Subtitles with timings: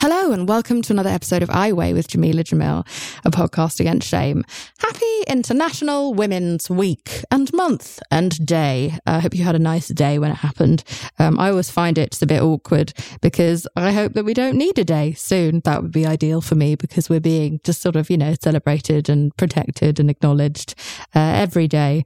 [0.00, 2.86] Hello, and welcome to another episode of I Weigh with Jamila Jamil,
[3.24, 4.44] a podcast against shame.
[4.78, 8.96] Happy International Women's Week and month and day.
[9.06, 10.84] I hope you had a nice day when it happened.
[11.18, 12.92] Um, I always find it a bit awkward
[13.22, 15.62] because I hope that we don't need a day soon.
[15.64, 19.08] That would be ideal for me because we're being just sort of, you know, celebrated
[19.08, 20.76] and protected and acknowledged
[21.16, 22.04] uh, every day.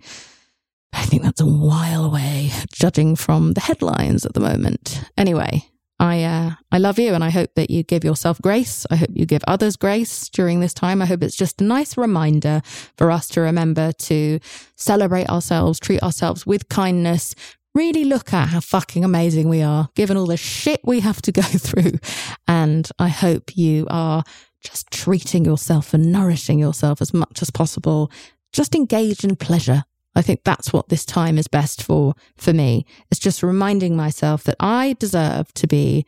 [0.94, 5.04] I think that's a while away, judging from the headlines at the moment.
[5.18, 5.68] Anyway,
[6.02, 8.84] I uh, I love you, and I hope that you give yourself grace.
[8.90, 11.00] I hope you give others grace during this time.
[11.00, 12.60] I hope it's just a nice reminder
[12.96, 14.40] for us to remember to
[14.74, 17.36] celebrate ourselves, treat ourselves with kindness.
[17.76, 21.30] Really look at how fucking amazing we are, given all the shit we have to
[21.30, 22.00] go through.
[22.48, 24.24] And I hope you are
[24.60, 28.10] just treating yourself and nourishing yourself as much as possible.
[28.52, 32.84] Just engage in pleasure I think that's what this time is best for for me.
[33.10, 36.06] It's just reminding myself that I deserve to be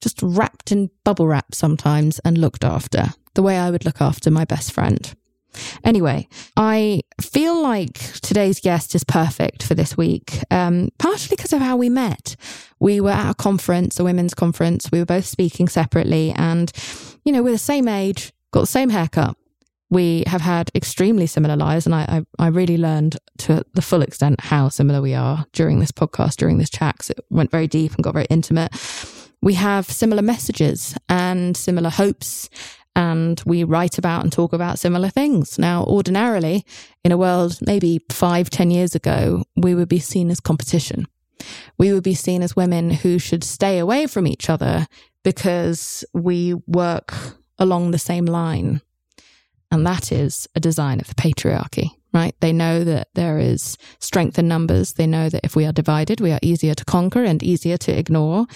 [0.00, 4.30] just wrapped in bubble wrap sometimes and looked after the way I would look after
[4.30, 5.14] my best friend.
[5.84, 11.60] Anyway, I feel like today's guest is perfect for this week, um, partially because of
[11.60, 12.36] how we met.
[12.78, 14.90] We were at a conference, a women's conference.
[14.92, 16.70] We were both speaking separately, and,
[17.24, 19.36] you know, we're the same age, got the same haircut,
[19.90, 21.86] we have had extremely similar lives.
[21.86, 25.78] And I, I, I, really learned to the full extent how similar we are during
[25.78, 28.74] this podcast, during this chat, because it went very deep and got very intimate.
[29.42, 32.48] We have similar messages and similar hopes,
[32.96, 35.58] and we write about and talk about similar things.
[35.58, 36.64] Now, ordinarily,
[37.04, 41.06] in a world maybe five, ten years ago, we would be seen as competition.
[41.78, 44.88] We would be seen as women who should stay away from each other
[45.22, 47.14] because we work
[47.58, 48.80] along the same line
[49.76, 52.34] and that is a design of the patriarchy, right?
[52.40, 54.94] They know that there is strength in numbers.
[54.94, 57.96] They know that if we are divided, we are easier to conquer and easier to
[57.96, 58.46] ignore.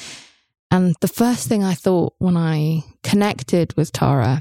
[0.70, 4.40] And the first thing I thought when I connected with Tara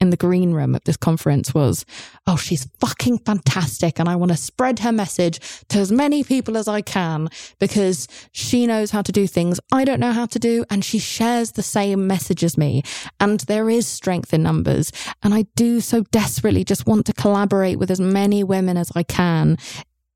[0.00, 1.84] in the green room at this conference was,
[2.26, 3.98] oh, she's fucking fantastic.
[3.98, 8.06] And I want to spread her message to as many people as I can because
[8.32, 10.64] she knows how to do things I don't know how to do.
[10.70, 12.82] And she shares the same message as me.
[13.20, 14.92] And there is strength in numbers.
[15.22, 19.02] And I do so desperately just want to collaborate with as many women as I
[19.02, 19.56] can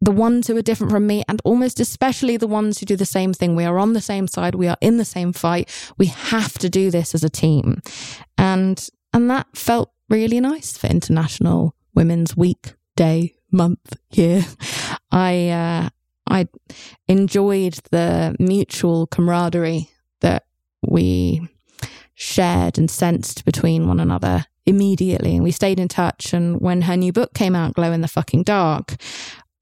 [0.03, 3.05] the ones who are different from me and almost especially the ones who do the
[3.05, 3.55] same thing.
[3.55, 4.55] We are on the same side.
[4.55, 5.69] We are in the same fight.
[5.99, 7.83] We have to do this as a team.
[8.39, 14.45] And and that felt really nice for International Women's Week, Day, Month, Year.
[15.11, 15.89] I, uh,
[16.29, 16.49] I
[17.09, 19.91] enjoyed the mutual camaraderie
[20.21, 20.45] that
[20.83, 21.49] we
[22.15, 25.35] shared and sensed between one another immediately.
[25.35, 26.33] And we stayed in touch.
[26.33, 28.97] And when her new book came out, Glow in the Fucking Dark,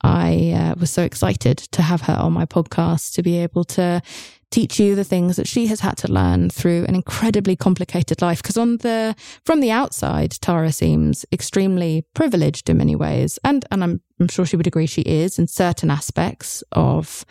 [0.03, 4.03] I uh, was so excited to have her on my podcast to be able to
[4.51, 8.43] teach you the things that she has had to learn through an incredibly complicated life.
[8.43, 9.15] Because on the
[9.45, 14.47] from the outside, Tara seems extremely privileged in many ways, and and I'm I'm sure
[14.47, 17.25] she would agree she is in certain aspects of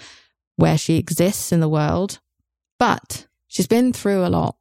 [0.55, 2.19] where she exists in the world.
[2.79, 4.55] But she's been through a lot.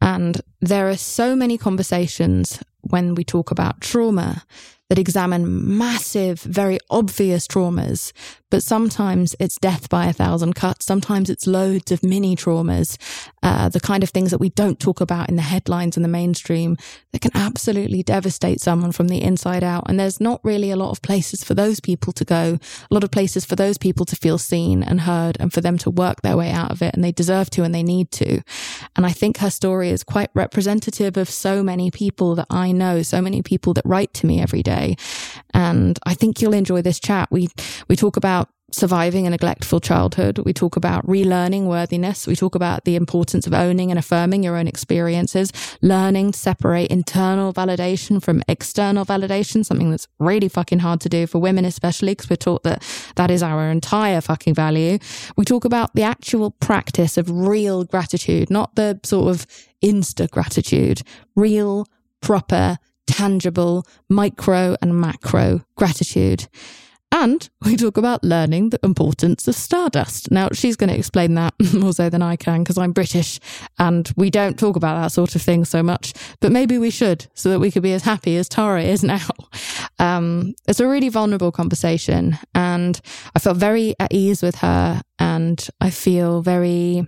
[0.00, 4.44] And there are so many conversations when we talk about trauma
[4.88, 8.12] that examine massive, very obvious traumas,
[8.50, 10.84] but sometimes it's death by a thousand cuts.
[10.84, 12.98] Sometimes it's loads of mini traumas,
[13.42, 16.08] uh, the kind of things that we don't talk about in the headlines and the
[16.08, 16.76] mainstream
[17.12, 19.84] that can absolutely devastate someone from the inside out.
[19.88, 22.58] And there's not really a lot of places for those people to go,
[22.90, 25.78] a lot of places for those people to feel seen and heard and for them
[25.78, 26.94] to work their way out of it.
[26.94, 28.42] And they deserve to and they need to.
[28.96, 33.02] And I think her story is quite representative of so many people that I know,
[33.02, 34.96] so many people that write to me every day.
[35.54, 37.28] And I think you'll enjoy this chat.
[37.30, 37.48] We,
[37.88, 38.39] we talk about
[38.72, 40.38] surviving a neglectful childhood.
[40.38, 42.26] We talk about relearning worthiness.
[42.26, 45.52] We talk about the importance of owning and affirming your own experiences,
[45.82, 51.26] learning to separate internal validation from external validation, something that's really fucking hard to do
[51.26, 52.82] for women, especially because we're taught that
[53.16, 54.98] that is our entire fucking value.
[55.36, 59.46] We talk about the actual practice of real gratitude, not the sort of
[59.82, 61.02] insta gratitude,
[61.34, 61.86] real,
[62.20, 66.48] proper, tangible, micro and macro gratitude.
[67.12, 70.30] And we talk about learning the importance of stardust.
[70.30, 73.40] Now, she's going to explain that more so than I can because I'm British
[73.78, 76.12] and we don't talk about that sort of thing so much.
[76.40, 79.26] But maybe we should so that we could be as happy as Tara is now.
[79.98, 83.00] Um, it's a really vulnerable conversation and
[83.34, 87.06] I felt very at ease with her and I feel very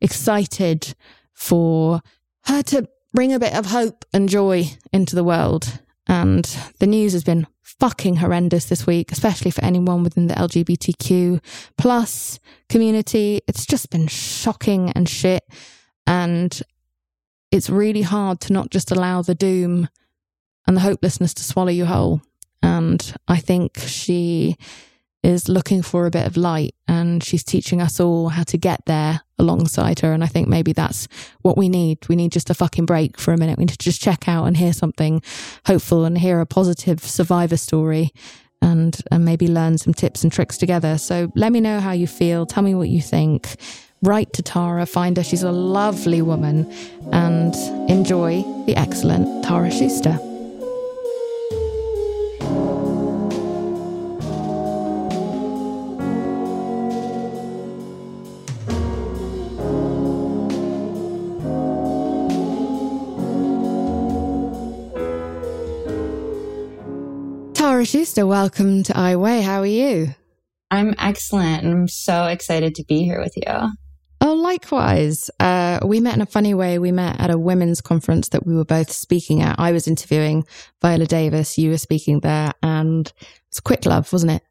[0.00, 0.94] excited
[1.32, 2.02] for
[2.44, 5.80] her to bring a bit of hope and joy into the world.
[6.06, 6.44] And
[6.78, 7.46] the news has been
[7.80, 11.40] fucking horrendous this week, especially for anyone within the LGBTQ
[11.76, 13.40] plus community.
[13.46, 15.44] It's just been shocking and shit.
[16.06, 16.60] And
[17.50, 19.88] it's really hard to not just allow the doom
[20.66, 22.20] and the hopelessness to swallow you whole.
[22.62, 24.56] And I think she
[25.22, 28.80] is looking for a bit of light and she's teaching us all how to get
[28.86, 30.12] there alongside her.
[30.12, 31.08] And I think maybe that's
[31.42, 32.08] what we need.
[32.08, 33.58] We need just a fucking break for a minute.
[33.58, 35.22] We need to just check out and hear something
[35.66, 38.12] hopeful and hear a positive survivor story
[38.62, 40.98] and, and maybe learn some tips and tricks together.
[40.98, 42.46] So let me know how you feel.
[42.46, 43.56] Tell me what you think.
[44.02, 45.24] Write to Tara, find her.
[45.24, 46.72] She's a lovely woman
[47.12, 47.54] and
[47.90, 50.27] enjoy the excellent Tara Schuster.
[67.78, 69.40] Tara Schuster, welcome to I Weigh.
[69.40, 70.12] How are you?
[70.68, 71.64] I'm excellent.
[71.64, 73.70] I'm so excited to be here with you.
[74.20, 75.30] Oh, likewise.
[75.38, 76.80] Uh, we met in a funny way.
[76.80, 79.60] We met at a women's conference that we were both speaking at.
[79.60, 80.44] I was interviewing
[80.82, 81.56] Viola Davis.
[81.56, 83.12] You were speaking there, and
[83.46, 84.42] it's quick love, wasn't it?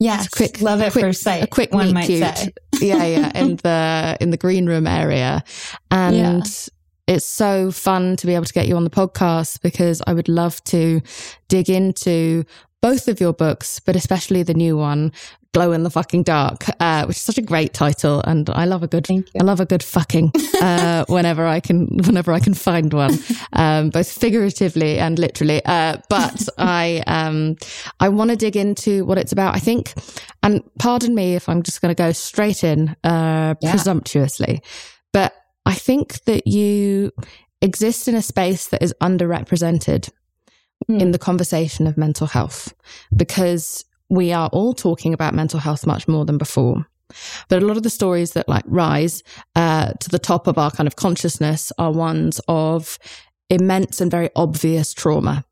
[0.00, 1.42] Yes, quick love at quick, first sight.
[1.42, 2.26] A quick one might cute.
[2.26, 2.54] say.
[2.80, 5.44] yeah, yeah, in the in the green room area,
[5.90, 6.70] and
[7.06, 10.28] it's so fun to be able to get you on the podcast because I would
[10.28, 11.00] love to
[11.48, 12.44] dig into
[12.80, 15.12] both of your books, but especially the new one,
[15.54, 18.20] Glow in the Fucking Dark, uh, which is such a great title.
[18.26, 22.32] And I love a good, I love a good fucking, uh, whenever I can, whenever
[22.32, 23.16] I can find one,
[23.52, 25.64] um, both figuratively and literally.
[25.64, 27.56] Uh, but I, um,
[28.00, 29.54] I want to dig into what it's about.
[29.54, 29.94] I think,
[30.42, 33.70] and pardon me if I'm just going to go straight in, uh, yeah.
[33.70, 34.60] presumptuously,
[35.12, 35.32] but
[35.66, 37.12] I think that you
[37.62, 40.10] exist in a space that is underrepresented
[40.88, 41.00] mm.
[41.00, 42.74] in the conversation of mental health
[43.14, 46.86] because we are all talking about mental health much more than before.
[47.48, 49.22] But a lot of the stories that like rise
[49.54, 52.98] uh, to the top of our kind of consciousness are ones of
[53.50, 55.44] immense and very obvious trauma.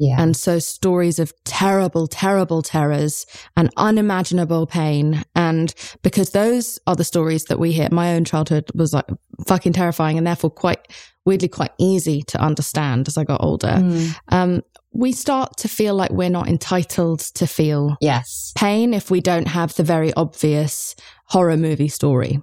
[0.00, 0.16] Yeah.
[0.18, 5.22] And so stories of terrible, terrible terrors and unimaginable pain.
[5.36, 9.04] And because those are the stories that we hear, my own childhood was like
[9.46, 10.88] fucking terrifying and therefore quite
[11.26, 13.68] weirdly quite easy to understand as I got older.
[13.68, 14.16] Mm.
[14.28, 14.62] Um,
[14.92, 18.52] we start to feel like we're not entitled to feel yes.
[18.56, 22.40] pain if we don't have the very obvious horror movie story.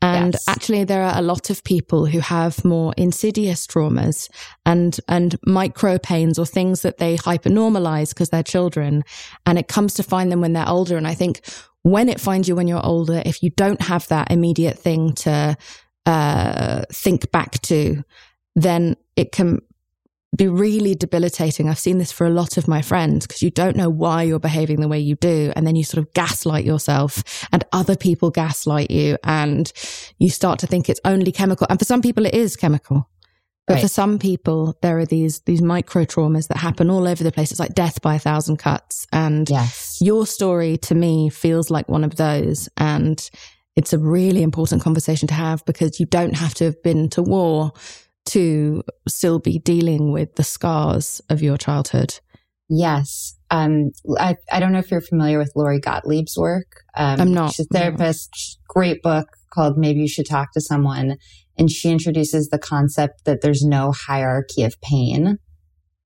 [0.00, 0.44] And yes.
[0.48, 4.30] actually, there are a lot of people who have more insidious traumas
[4.64, 9.02] and, and micro pains or things that they hypernormalize because they're children.
[9.46, 10.96] And it comes to find them when they're older.
[10.96, 11.40] And I think
[11.82, 15.56] when it finds you when you're older, if you don't have that immediate thing to
[16.06, 18.02] uh, think back to,
[18.54, 19.60] then it can
[20.36, 21.68] be really debilitating.
[21.68, 24.38] I've seen this for a lot of my friends because you don't know why you're
[24.38, 25.52] behaving the way you do.
[25.56, 29.72] And then you sort of gaslight yourself and other people gaslight you and
[30.18, 31.66] you start to think it's only chemical.
[31.70, 33.08] And for some people, it is chemical.
[33.66, 33.82] But right.
[33.82, 37.50] for some people, there are these, these micro traumas that happen all over the place.
[37.50, 39.06] It's like death by a thousand cuts.
[39.12, 39.98] And yes.
[40.00, 42.68] your story to me feels like one of those.
[42.76, 43.28] And
[43.76, 47.22] it's a really important conversation to have because you don't have to have been to
[47.22, 47.72] war
[48.28, 52.20] to still be dealing with the scars of your childhood.
[52.68, 53.36] Yes.
[53.50, 56.82] Um, I, I don't know if you're familiar with Lori Gottlieb's work.
[56.94, 57.54] Um, I'm not.
[57.54, 58.30] She's a therapist.
[58.34, 58.74] No.
[58.74, 61.16] Great book called Maybe You Should Talk to Someone.
[61.56, 65.38] And she introduces the concept that there's no hierarchy of pain.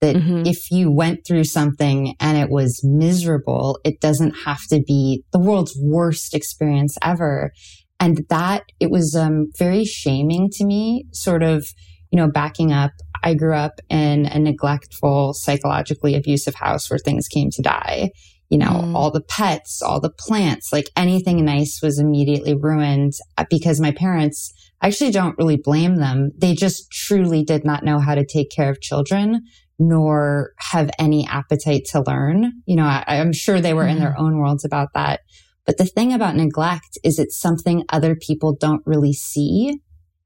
[0.01, 0.47] That mm-hmm.
[0.47, 5.41] if you went through something and it was miserable, it doesn't have to be the
[5.41, 7.53] world's worst experience ever.
[7.99, 11.67] And that it was um, very shaming to me, sort of
[12.13, 12.93] you know, backing up,
[13.25, 18.11] I grew up in a neglectful, psychologically abusive house where things came to die.
[18.51, 18.95] you know, mm.
[18.95, 23.93] all the pets, all the plants, like anything nice was immediately ruined uh, because my
[23.93, 24.53] parents,
[24.83, 26.33] I actually don't really blame them.
[26.37, 29.41] They just truly did not know how to take care of children
[29.79, 32.53] nor have any appetite to learn.
[32.67, 33.93] You know, I, am sure they were mm.
[33.93, 34.23] in their mm-hmm.
[34.23, 35.21] own worlds about that.
[35.65, 39.81] But the thing about neglect is it's something other people don't really see.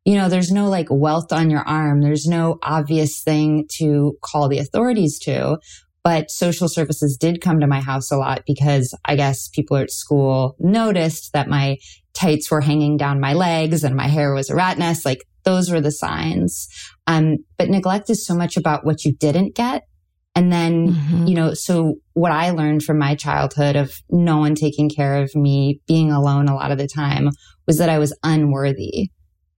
[0.07, 2.01] You know, there's no like wealth on your arm.
[2.01, 5.59] There's no obvious thing to call the authorities to.
[6.05, 9.91] But social services did come to my house a lot because I guess people at
[9.91, 11.79] school noticed that my
[12.15, 15.05] tights were hanging down my legs and my hair was a rat nest.
[15.05, 16.69] Like those were the signs.
[17.09, 19.89] Um, but neglect is so much about what you didn't get.
[20.37, 21.27] And then, mm-hmm.
[21.27, 25.35] you know, so what I learned from my childhood of no one taking care of
[25.35, 27.31] me, being alone a lot of the time
[27.67, 29.11] was that I was unworthy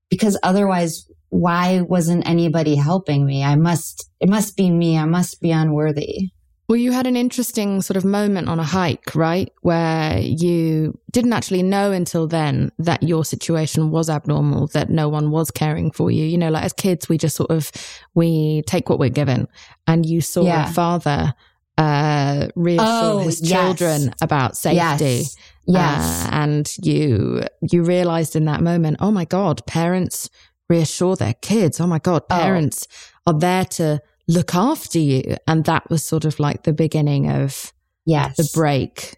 [0.09, 3.43] because otherwise why wasn't anybody helping me?
[3.43, 4.97] I must, it must be me.
[4.97, 6.31] I must be unworthy.
[6.67, 9.51] Well, you had an interesting sort of moment on a hike, right?
[9.61, 15.31] Where you didn't actually know until then that your situation was abnormal, that no one
[15.31, 16.25] was caring for you.
[16.25, 17.71] You know, like as kids, we just sort of,
[18.13, 19.47] we take what we're given.
[19.87, 20.69] And you saw yeah.
[20.69, 21.33] a father,
[21.79, 24.13] uh, reassure oh, his children yes.
[24.21, 25.05] about safety.
[25.05, 25.37] Yes.
[25.73, 26.25] Yes.
[26.25, 30.29] Uh, and you, you realized in that moment, oh my God, parents
[30.69, 31.79] reassure their kids.
[31.79, 32.35] Oh my God, oh.
[32.35, 32.87] parents
[33.25, 33.31] oh.
[33.31, 35.35] are there to, look after you.
[35.47, 37.73] And that was sort of like the beginning of
[38.05, 38.37] yes.
[38.37, 39.17] the break.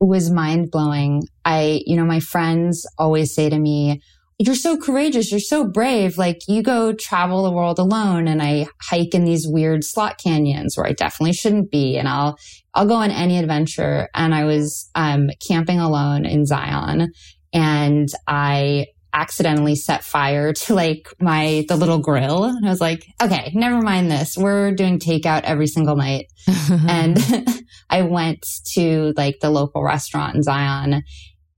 [0.00, 1.22] It was mind blowing.
[1.44, 4.00] I, you know, my friends always say to me,
[4.46, 5.30] you're so courageous.
[5.30, 6.18] You're so brave.
[6.18, 10.76] Like you go travel the world alone and I hike in these weird slot canyons
[10.76, 11.96] where I definitely shouldn't be.
[11.96, 12.36] And I'll,
[12.74, 14.08] I'll go on any adventure.
[14.14, 17.12] And I was, um, camping alone in Zion
[17.52, 22.44] and I accidentally set fire to like my, the little grill.
[22.44, 24.36] And I was like, okay, never mind this.
[24.36, 26.26] We're doing takeout every single night.
[26.88, 27.18] and
[27.90, 31.04] I went to like the local restaurant in Zion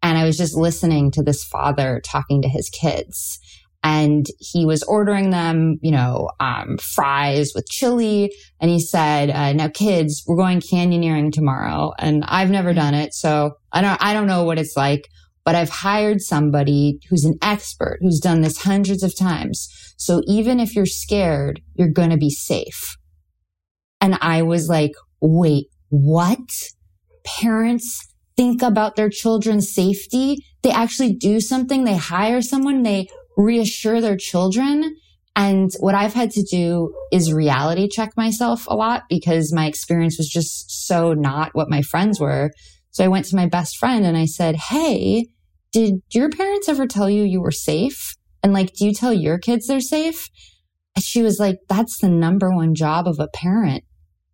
[0.03, 3.39] and I was just listening to this father talking to his kids.
[3.83, 8.33] And he was ordering them, you know, um, fries with chili.
[8.61, 11.93] And he said, uh, now kids, we're going canyoneering tomorrow.
[11.99, 13.15] And I've never done it.
[13.15, 15.07] So I don't, I don't know what it's like
[15.47, 19.69] but I've hired somebody who's an expert who's done this hundreds of times.
[19.97, 22.97] So even if you're scared, you're going to be safe.
[24.01, 26.41] And I was like, wait, what?
[27.25, 30.45] Parents think about their children's safety.
[30.63, 31.85] They actually do something.
[31.85, 32.83] They hire someone.
[32.83, 34.97] They reassure their children.
[35.35, 40.17] And what I've had to do is reality check myself a lot because my experience
[40.19, 42.51] was just so not what my friends were.
[42.91, 45.27] So I went to my best friend and I said, Hey,
[45.73, 48.17] did your parents ever tell you you were safe?
[48.43, 50.31] And like, do you tell your kids they're safe?
[50.95, 53.85] And she was like, that's the number one job of a parent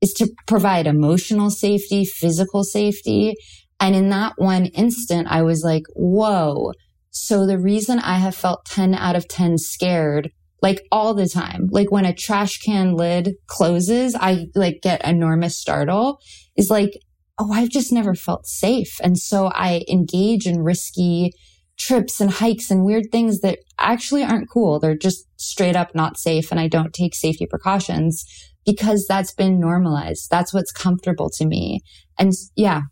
[0.01, 3.35] is to provide emotional safety, physical safety.
[3.83, 6.73] And in that one instant, I was like, whoa.
[7.11, 10.31] So the reason I have felt 10 out of 10 scared,
[10.63, 15.59] like all the time, like when a trash can lid closes, I like get enormous
[15.59, 16.21] startle
[16.57, 16.93] is like
[17.39, 19.01] oh, I've just never felt safe.
[19.03, 21.33] And so I engage in risky
[21.79, 24.79] trips and hikes and weird things that actually aren't cool.
[24.79, 26.51] They're just straight up not safe.
[26.51, 28.25] And I don't take safety precautions
[28.65, 30.29] because that's been normalized.
[30.31, 31.81] That's what's comfortable to me.
[32.19, 32.83] And yeah.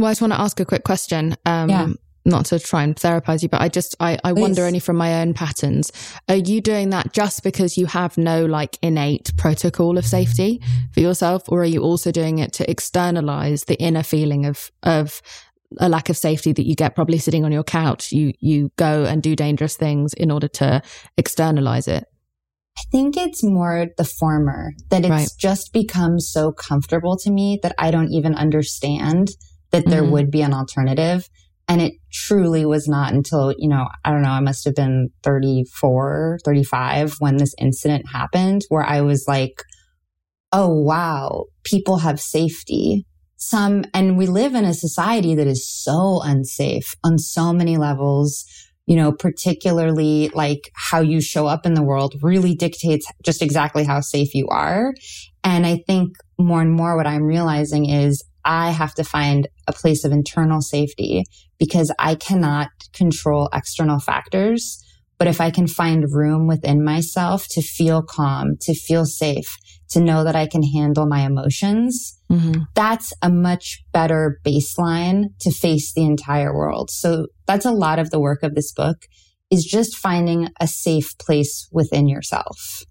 [0.00, 1.36] Well, I just want to ask a quick question.
[1.44, 1.88] Um, yeah
[2.24, 5.20] not to try and therapize you, but I just, I, I wonder only from my
[5.22, 5.90] own patterns.
[6.28, 10.60] Are you doing that just because you have no like innate protocol of safety
[10.92, 11.44] for yourself?
[11.48, 15.22] Or are you also doing it to externalize the inner feeling of, of
[15.78, 18.12] a lack of safety that you get probably sitting on your couch?
[18.12, 20.82] You, you go and do dangerous things in order to
[21.16, 22.04] externalize it.
[22.78, 25.28] I think it's more the former that it's right.
[25.38, 29.30] just become so comfortable to me that I don't even understand
[29.70, 30.12] that there mm-hmm.
[30.12, 31.28] would be an alternative.
[31.68, 35.10] And it truly was not until, you know, I don't know, I must have been
[35.22, 39.62] 34, 35 when this incident happened where I was like,
[40.52, 43.06] oh, wow, people have safety.
[43.36, 48.44] Some, and we live in a society that is so unsafe on so many levels.
[48.86, 53.84] You know, particularly like how you show up in the world really dictates just exactly
[53.84, 54.94] how safe you are.
[55.44, 59.78] And I think more and more what I'm realizing is I have to find a
[59.78, 61.24] place of internal safety
[61.58, 64.84] because I cannot control external factors.
[65.18, 69.58] But if I can find room within myself to feel calm, to feel safe,
[69.90, 72.62] to know that I can handle my emotions, mm-hmm.
[72.74, 76.90] that's a much better baseline to face the entire world.
[76.90, 79.06] So that's a lot of the work of this book
[79.50, 82.84] is just finding a safe place within yourself.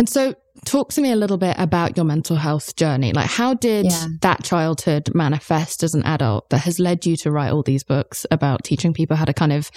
[0.00, 3.12] And so, talk to me a little bit about your mental health journey.
[3.12, 4.06] Like, how did yeah.
[4.22, 8.24] that childhood manifest as an adult that has led you to write all these books
[8.30, 9.70] about teaching people how to kind of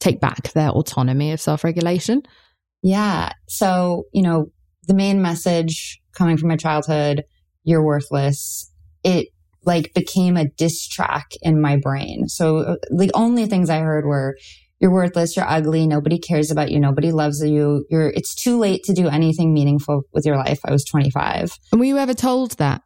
[0.00, 2.22] take back their autonomy of self regulation?
[2.82, 3.32] Yeah.
[3.48, 4.46] So, you know,
[4.84, 7.24] the main message coming from my childhood,
[7.62, 8.72] you're worthless,
[9.04, 9.28] it
[9.66, 12.28] like became a diss track in my brain.
[12.28, 14.38] So uh, the only things I heard were,
[14.80, 18.84] you're worthless, you're ugly, nobody cares about you, nobody loves you, you're, it's too late
[18.84, 20.58] to do anything meaningful with your life.
[20.64, 21.52] I was 25.
[21.72, 22.82] And were you ever told that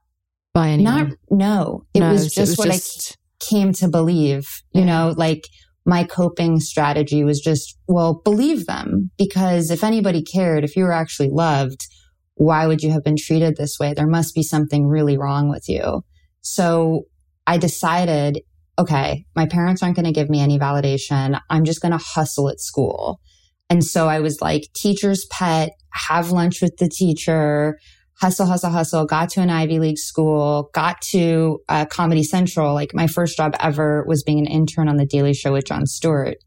[0.55, 1.09] by anyone?
[1.09, 1.85] Not, no.
[1.95, 3.13] It no, was just it was what just...
[3.13, 4.87] I came to believe, you yeah.
[4.87, 5.49] know, like
[5.85, 10.93] my coping strategy was just, well, believe them because if anybody cared, if you were
[10.93, 11.87] actually loved,
[12.35, 13.93] why would you have been treated this way?
[13.93, 16.03] There must be something really wrong with you.
[16.43, 17.03] So
[17.47, 18.41] I decided,
[18.81, 21.39] okay, my parents aren't going to give me any validation.
[21.51, 23.21] I'm just going to hustle at school.
[23.69, 27.79] And so I was like teacher's pet, have lunch with the teacher,
[28.21, 32.73] hustle, hustle, hustle, got to an Ivy League school, got to uh, Comedy Central.
[32.73, 35.87] Like my first job ever was being an intern on the Daily Show with Jon
[35.87, 36.39] Stewart.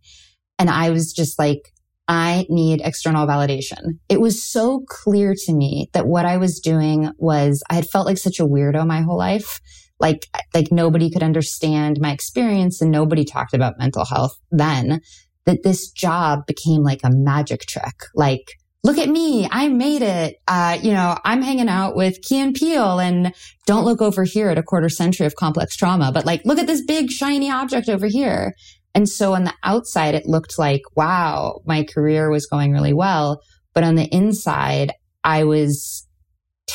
[0.57, 1.71] And I was just like,
[2.07, 3.99] I need external validation.
[4.09, 8.07] It was so clear to me that what I was doing was I had felt
[8.07, 9.61] like such a weirdo my whole life.
[10.03, 14.99] Like, like nobody could understand my experience and nobody talked about mental health then
[15.45, 18.03] that this job became like a magic trick.
[18.13, 18.51] Like,
[18.83, 19.47] look at me.
[19.49, 20.35] I made it.
[20.45, 23.33] Uh, you know, I'm hanging out with Key and Peele and
[23.65, 26.67] don't look over here at a quarter century of complex trauma, but like, look at
[26.67, 28.53] this big shiny object over here.
[28.93, 33.41] And so on the outside, it looked like, wow, my career was going really well.
[33.73, 34.91] But on the inside,
[35.23, 36.05] I was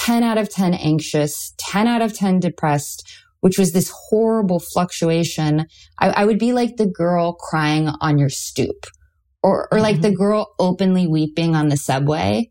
[0.08, 3.06] 10 out of 10 anxious, 10 out of 10 depressed,
[3.40, 5.66] which was this horrible fluctuation.
[5.98, 8.86] I, I would be like the girl crying on your stoop
[9.42, 10.02] or, or like mm-hmm.
[10.04, 12.50] the girl openly weeping on the subway,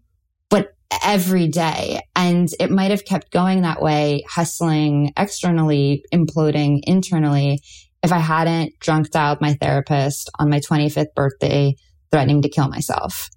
[0.52, 2.02] but every day.
[2.16, 7.60] And it might have kept going that way, hustling externally, imploding internally
[8.04, 11.74] if I hadn't drunk dialed my therapist on my 25th birthday,
[12.12, 13.32] threatening to kill myself.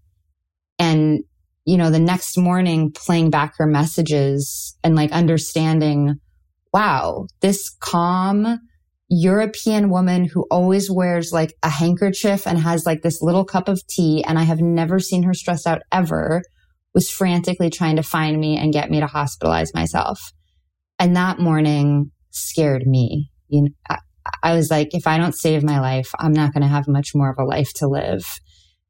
[0.79, 1.21] And,
[1.71, 6.17] you know, the next morning playing back her messages and like understanding,
[6.75, 8.59] wow, this calm
[9.09, 13.87] European woman who always wears like a handkerchief and has like this little cup of
[13.87, 14.25] tea.
[14.27, 16.43] And I have never seen her stressed out ever
[16.93, 20.33] was frantically trying to find me and get me to hospitalize myself.
[20.99, 23.31] And that morning scared me.
[23.47, 23.97] You know,
[24.42, 27.14] I was like, if I don't save my life, I'm not going to have much
[27.14, 28.27] more of a life to live.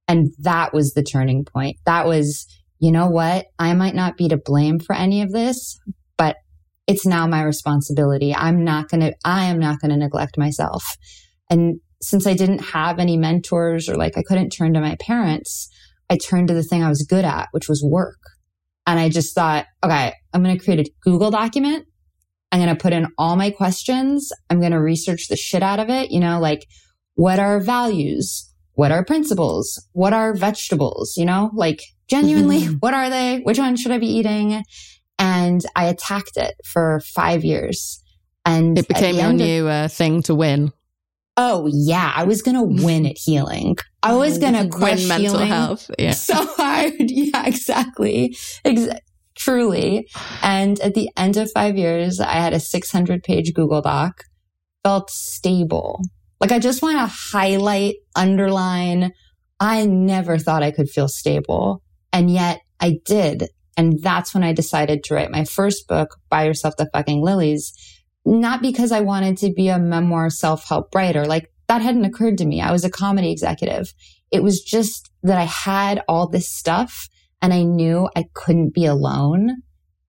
[0.09, 1.77] And that was the turning point.
[1.85, 2.47] That was,
[2.81, 3.47] you know what?
[3.59, 5.79] I might not be to blame for any of this,
[6.17, 6.37] but
[6.87, 8.35] it's now my responsibility.
[8.35, 10.85] I'm not going to, I am not going to neglect myself.
[11.49, 15.69] And since I didn't have any mentors or like I couldn't turn to my parents,
[16.09, 18.19] I turned to the thing I was good at, which was work.
[18.87, 21.87] And I just thought, okay, I'm going to create a Google document
[22.53, 24.31] I'm going to put in all my questions.
[24.49, 26.11] I'm going to research the shit out of it.
[26.11, 26.67] You know, like
[27.15, 28.53] what are values?
[28.75, 29.87] What are principles?
[29.93, 31.15] What are vegetables?
[31.17, 31.81] You know, like
[32.11, 32.75] genuinely, mm-hmm.
[32.75, 33.41] what are they?
[33.41, 34.63] Which one should I be eating?
[35.19, 38.03] And I attacked it for five years.
[38.45, 40.73] And it became your new uh, thing to win.
[41.37, 43.77] Oh yeah, I was gonna win at healing.
[44.03, 45.91] I was gonna crush mental health.
[45.99, 46.11] Yeah.
[46.11, 46.95] so hard.
[46.99, 48.37] Yeah, exactly.
[48.65, 48.89] Ex-
[49.37, 50.09] truly.
[50.43, 54.25] And at the end of five years, I had a 600 page Google Doc,
[54.85, 56.03] felt stable.
[56.41, 59.13] Like I just want to highlight, underline.
[59.59, 61.83] I never thought I could feel stable.
[62.13, 63.49] And yet I did.
[63.77, 67.73] And that's when I decided to write my first book, Buy Yourself the Fucking Lilies.
[68.25, 71.25] Not because I wanted to be a memoir self help writer.
[71.25, 72.61] Like that hadn't occurred to me.
[72.61, 73.93] I was a comedy executive.
[74.31, 77.09] It was just that I had all this stuff
[77.41, 79.63] and I knew I couldn't be alone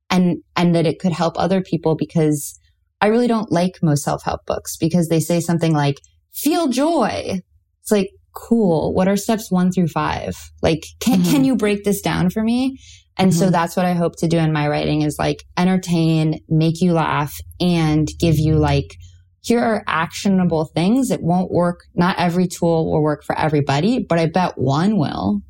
[0.09, 2.59] and, and that it could help other people because
[2.99, 6.01] I really don't like most self-help books because they say something like,
[6.33, 7.39] feel joy.
[7.81, 8.93] It's like, cool.
[8.93, 10.35] What are steps one through five?
[10.61, 11.31] Like, can, mm-hmm.
[11.31, 12.79] can you break this down for me?
[13.17, 13.39] And mm-hmm.
[13.39, 16.93] so that's what I hope to do in my writing is like entertain, make you
[16.93, 18.95] laugh and give you like,
[19.43, 21.11] here are actionable things.
[21.11, 21.81] It won't work.
[21.95, 25.41] Not every tool will work for everybody, but I bet one will.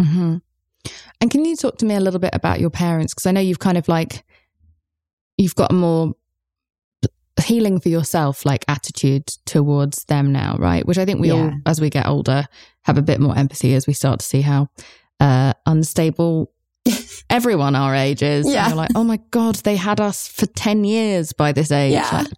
[0.00, 0.36] Mm-hmm.
[1.20, 3.12] And can you talk to me a little bit about your parents?
[3.12, 4.24] Because I know you've kind of like,
[5.36, 6.14] you've got a more
[7.44, 10.86] healing for yourself like attitude towards them now, right?
[10.86, 11.34] Which I think we yeah.
[11.34, 12.46] all, as we get older,
[12.84, 14.68] have a bit more empathy as we start to see how
[15.20, 16.52] uh, unstable
[17.30, 18.46] everyone our age is.
[18.46, 18.68] Yeah.
[18.68, 21.92] you're like, oh my God, they had us for 10 years by this age.
[21.92, 22.08] Yeah.
[22.12, 22.28] Like,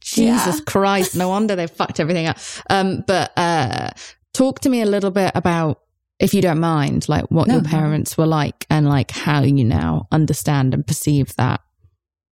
[0.00, 0.64] Jesus yeah.
[0.66, 2.38] Christ, no wonder they fucked everything up.
[2.68, 3.90] Um, but uh,
[4.34, 5.80] talk to me a little bit about
[6.18, 9.64] if you don't mind, like what no, your parents were like and like how you
[9.64, 11.60] now understand and perceive that.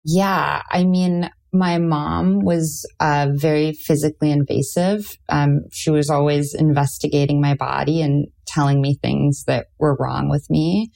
[0.04, 0.62] Yeah.
[0.70, 5.16] I mean, my mom was uh, very physically invasive.
[5.28, 10.46] Um, she was always investigating my body and telling me things that were wrong with
[10.50, 10.90] me.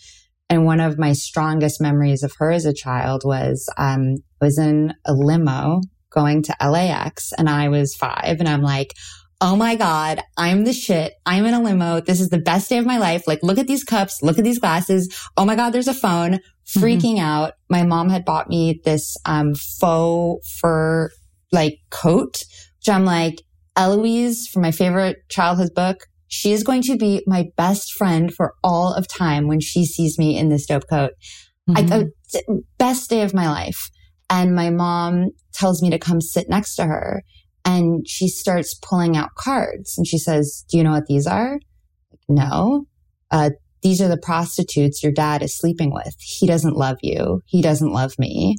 [0.49, 4.93] And one of my strongest memories of her as a child was um, was in
[5.07, 8.93] a limo going to LAX, and I was five, and I'm like,
[9.43, 11.15] oh my God, I'm the shit.
[11.27, 12.01] I'm in a limo.
[12.01, 13.27] This is the best day of my life.
[13.27, 14.23] Like, look at these cups.
[14.23, 15.13] Look at these glasses.
[15.37, 16.35] Oh my God, there's a phone.
[16.35, 16.81] Mm-hmm.
[16.81, 17.25] Freaking mm-hmm.
[17.25, 17.55] out.
[17.69, 21.11] My mom had bought me this, um, faux fur,
[21.51, 22.45] like coat,
[22.79, 23.43] which I'm like,
[23.77, 26.07] Eloise from my favorite childhood book.
[26.29, 30.19] She is going to be my best friend for all of time when she sees
[30.19, 31.13] me in this dope coat.
[31.69, 31.93] Mm-hmm.
[31.93, 33.91] I, best day of my life.
[34.31, 37.23] And my mom tells me to come sit next to her
[37.65, 41.59] and she starts pulling out cards and she says, Do you know what these are?
[42.29, 42.87] No.
[43.31, 43.51] Uh,
[43.83, 46.15] these are the prostitutes your dad is sleeping with.
[46.19, 47.43] He doesn't love you.
[47.47, 48.57] He doesn't love me.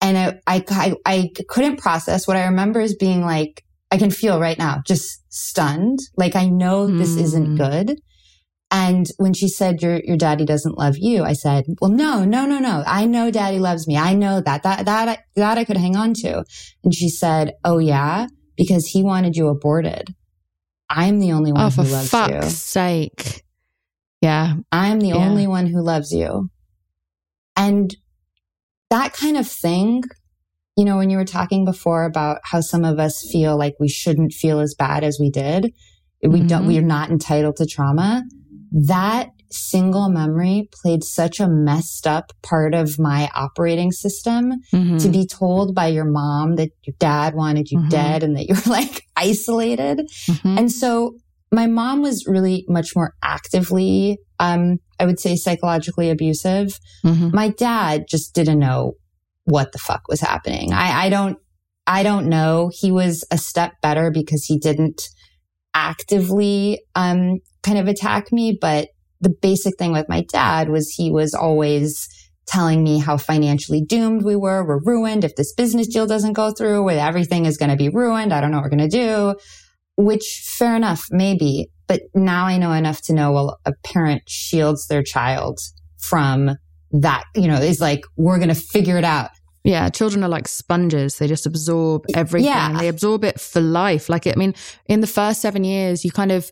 [0.00, 4.10] And I, I, I, I couldn't process what I remember is being like, I can
[4.10, 5.98] feel right now, just stunned.
[6.16, 6.98] Like I know mm.
[6.98, 7.56] this isn't hmm.
[7.56, 8.00] good.
[8.70, 12.46] And when she said, your, your daddy doesn't love you, I said, well, no, no,
[12.46, 12.84] no, no.
[12.86, 13.96] I know daddy loves me.
[13.96, 16.44] I know that, that, that, that I could hang on to.
[16.84, 20.14] And she said, oh yeah, because he wanted you aborted.
[20.88, 22.18] I'm the only one oh, who loves you.
[22.18, 23.42] For fuck's sake.
[24.20, 24.54] Yeah.
[24.70, 25.16] I'm the yeah.
[25.16, 26.50] only one who loves you.
[27.56, 27.94] And
[28.90, 30.04] that kind of thing,
[30.76, 33.88] you know, when you were talking before about how some of us feel like we
[33.88, 35.72] shouldn't feel as bad as we did,
[36.22, 36.46] we mm-hmm.
[36.46, 38.22] don't, we are not entitled to trauma
[38.72, 44.96] that single memory played such a messed up part of my operating system mm-hmm.
[44.98, 47.88] to be told by your mom that your dad wanted you mm-hmm.
[47.88, 50.08] dead and that you're like isolated.
[50.28, 50.58] Mm-hmm.
[50.58, 51.14] And so
[51.52, 56.78] my mom was really much more actively, um, I would say psychologically abusive.
[57.04, 57.30] Mm-hmm.
[57.32, 58.92] My dad just didn't know
[59.44, 60.72] what the fuck was happening.
[60.72, 61.38] I, I don't,
[61.88, 62.70] I don't know.
[62.72, 65.02] He was a step better because he didn't
[65.74, 68.56] actively um, kind of attack me.
[68.60, 68.88] But
[69.20, 72.08] the basic thing with my dad was he was always
[72.46, 74.66] telling me how financially doomed we were.
[74.66, 75.24] We're ruined.
[75.24, 78.32] If this business deal doesn't go through, everything is going to be ruined.
[78.32, 79.36] I don't know what we're going to do,
[79.96, 81.68] which fair enough, maybe.
[81.86, 85.58] But now I know enough to know, well, a parent shields their child
[85.98, 86.56] from
[86.92, 89.30] that, you know, is like, we're going to figure it out.
[89.64, 91.18] Yeah, children are like sponges.
[91.18, 92.78] They just absorb everything yeah.
[92.78, 94.08] they absorb it for life.
[94.08, 94.54] Like, I mean,
[94.86, 96.50] in the first seven years, you kind of,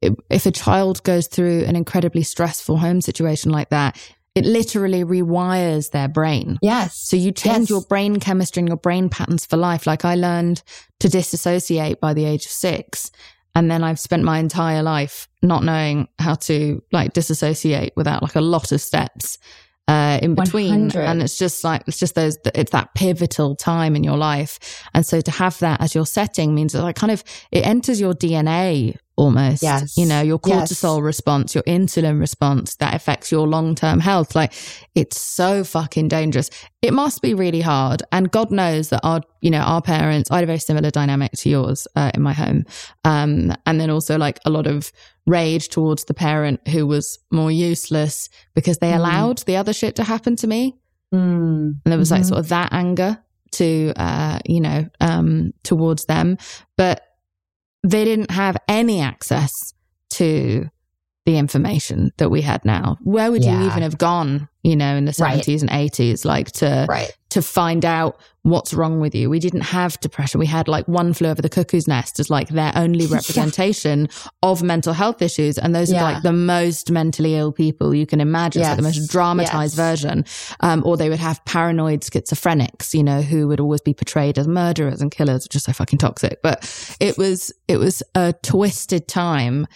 [0.00, 3.98] if a child goes through an incredibly stressful home situation like that,
[4.34, 6.58] it literally rewires their brain.
[6.62, 6.96] Yes.
[6.96, 7.70] So you change yes.
[7.70, 9.86] your brain chemistry and your brain patterns for life.
[9.86, 10.62] Like I learned
[11.00, 13.10] to disassociate by the age of six.
[13.54, 18.36] And then I've spent my entire life not knowing how to like disassociate without like
[18.36, 19.38] a lot of steps
[19.88, 20.70] uh, in between.
[20.70, 21.00] 100.
[21.04, 24.84] And it's just like, it's just those, it's that pivotal time in your life.
[24.94, 27.98] And so to have that as your setting means that like kind of, it enters
[27.98, 29.62] your DNA almost.
[29.62, 29.96] Yes.
[29.96, 31.02] You know, your cortisol yes.
[31.02, 34.36] response, your insulin response that affects your long term health.
[34.36, 34.52] Like
[34.94, 36.50] it's so fucking dangerous.
[36.82, 38.02] It must be really hard.
[38.12, 41.32] And God knows that our, you know, our parents, I had a very similar dynamic
[41.32, 42.64] to yours uh, in my home.
[43.04, 44.92] Um, and then also like a lot of
[45.28, 48.96] rage towards the parent who was more useless because they mm.
[48.96, 50.76] allowed the other shit to happen to me.
[51.14, 51.18] Mm.
[51.20, 52.28] And there was like mm-hmm.
[52.28, 53.18] sort of that anger
[53.52, 56.38] to, uh, you know, um, towards them.
[56.76, 57.02] But
[57.82, 59.74] they didn't have any access
[60.10, 60.68] to
[61.28, 62.96] the information that we had now.
[63.02, 63.60] Where would yeah.
[63.60, 65.48] you even have gone, you know, in the 70s right.
[65.48, 67.14] and 80s, like to right.
[67.28, 69.28] to find out what's wrong with you?
[69.28, 70.40] We didn't have depression.
[70.40, 74.30] We had like one flew over the cuckoo's nest as like their only representation yeah.
[74.42, 75.58] of mental health issues.
[75.58, 75.98] And those yeah.
[75.98, 78.62] are like the most mentally ill people you can imagine.
[78.62, 78.70] Yes.
[78.70, 79.90] Like the most dramatized yes.
[79.90, 80.24] version.
[80.60, 84.48] Um, or they would have paranoid schizophrenics, you know, who would always be portrayed as
[84.48, 86.40] murderers and killers, which is so fucking toxic.
[86.42, 89.66] But it was, it was a twisted time.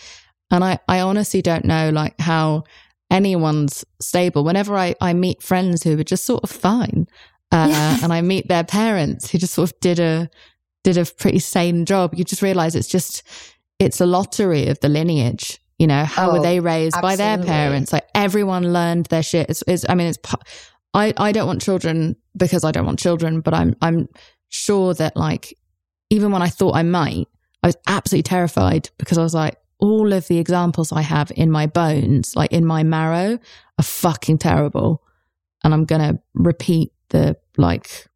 [0.53, 2.65] And I, I honestly don't know like how
[3.11, 4.45] anyone's stable.
[4.45, 7.09] Whenever I, I meet friends who are just sort of fine,
[7.51, 7.99] uh, yeah.
[8.03, 10.31] and I meet their parents who just sort of did a,
[10.85, 13.23] did a pretty sane job, you just realize it's just,
[13.79, 15.59] it's a lottery of the lineage.
[15.79, 17.17] You know, how oh, were they raised absolutely.
[17.17, 17.93] by their parents?
[17.93, 19.51] Like everyone learned their shit.
[19.51, 20.19] It's, it's I mean, it's,
[20.95, 24.09] I, I don't want children because I don't want children, but I'm, I'm
[24.49, 25.59] sure that like,
[26.11, 27.27] even when I thought I might,
[27.63, 31.51] I was absolutely terrified because I was like, all of the examples I have in
[31.51, 33.39] my bones, like in my marrow,
[33.79, 35.03] are fucking terrible.
[35.65, 38.07] And I'm going to repeat the, like,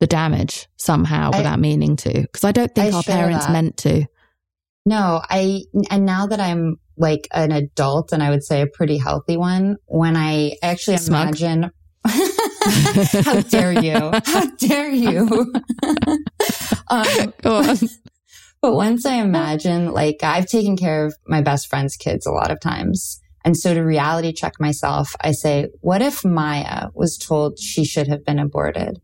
[0.00, 2.26] the damage somehow I, without meaning to.
[2.28, 3.52] Cause I don't think I our parents that.
[3.52, 4.06] meant to.
[4.84, 8.98] No, I, and now that I'm like an adult and I would say a pretty
[8.98, 11.28] healthy one when I actually Smug.
[11.40, 11.70] imagine
[13.24, 14.10] How dare you?
[14.24, 15.52] How dare you?
[16.88, 17.78] um.
[18.60, 22.50] But once I imagine, like, I've taken care of my best friend's kids a lot
[22.50, 23.20] of times.
[23.44, 28.08] And so to reality check myself, I say, what if Maya was told she should
[28.08, 28.98] have been aborted?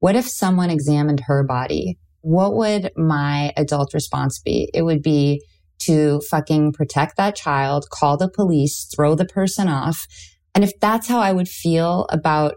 [0.00, 1.98] What if someone examined her body?
[2.20, 4.68] What would my adult response be?
[4.74, 5.40] It would be
[5.80, 10.06] to fucking protect that child, call the police, throw the person off.
[10.54, 12.54] And if that's how I would feel about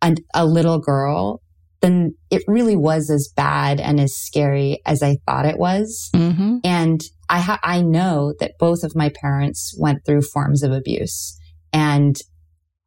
[0.00, 1.41] a, a little girl,
[1.82, 6.10] then it really was as bad and as scary as I thought it was.
[6.14, 6.58] Mm-hmm.
[6.64, 11.36] And I ha- I know that both of my parents went through forms of abuse.
[11.72, 12.16] And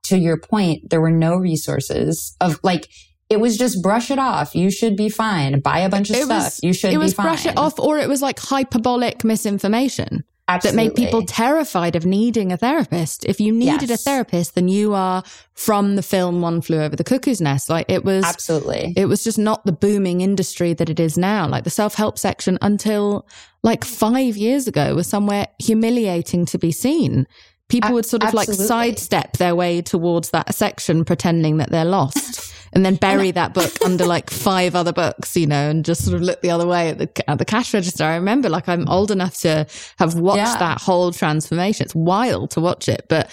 [0.03, 2.87] to your point, there were no resources of like,
[3.29, 4.55] it was just brush it off.
[4.55, 5.59] You should be fine.
[5.59, 6.43] Buy a bunch of it stuff.
[6.43, 10.23] Was, you should it was brush it off, or it was like hyperbolic misinformation.
[10.47, 10.77] Absolutely.
[10.77, 13.25] that made people terrified of needing a therapist.
[13.25, 14.01] If you needed yes.
[14.01, 17.67] a therapist, then you are from the film One Flew Over the Cuckoo's Nest.
[17.67, 21.47] Like it was absolutely, it was just not the booming industry that it is now.
[21.47, 23.27] Like the self help section until
[23.63, 27.25] like five years ago was somewhere humiliating to be seen.
[27.67, 28.55] People would sort of absolutely.
[28.57, 32.53] like sidestep their way towards that section, pretending that they're lost.
[32.75, 36.13] and then bury that book under like five other books, you know, and just sort
[36.13, 38.03] of look the other way at the, at the cash register.
[38.03, 39.65] I remember like I'm old enough to
[39.97, 40.57] have watched yeah.
[40.57, 41.85] that whole transformation.
[41.85, 43.31] It's wild to watch it, but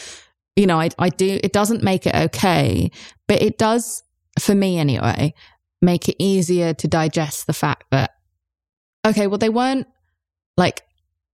[0.55, 2.91] you know, I, I do, it doesn't make it okay,
[3.27, 4.03] but it does,
[4.39, 5.35] for me anyway,
[5.81, 8.13] make it easier to digest the fact that,
[9.05, 9.89] okay, well, they weren't
[10.57, 10.83] like,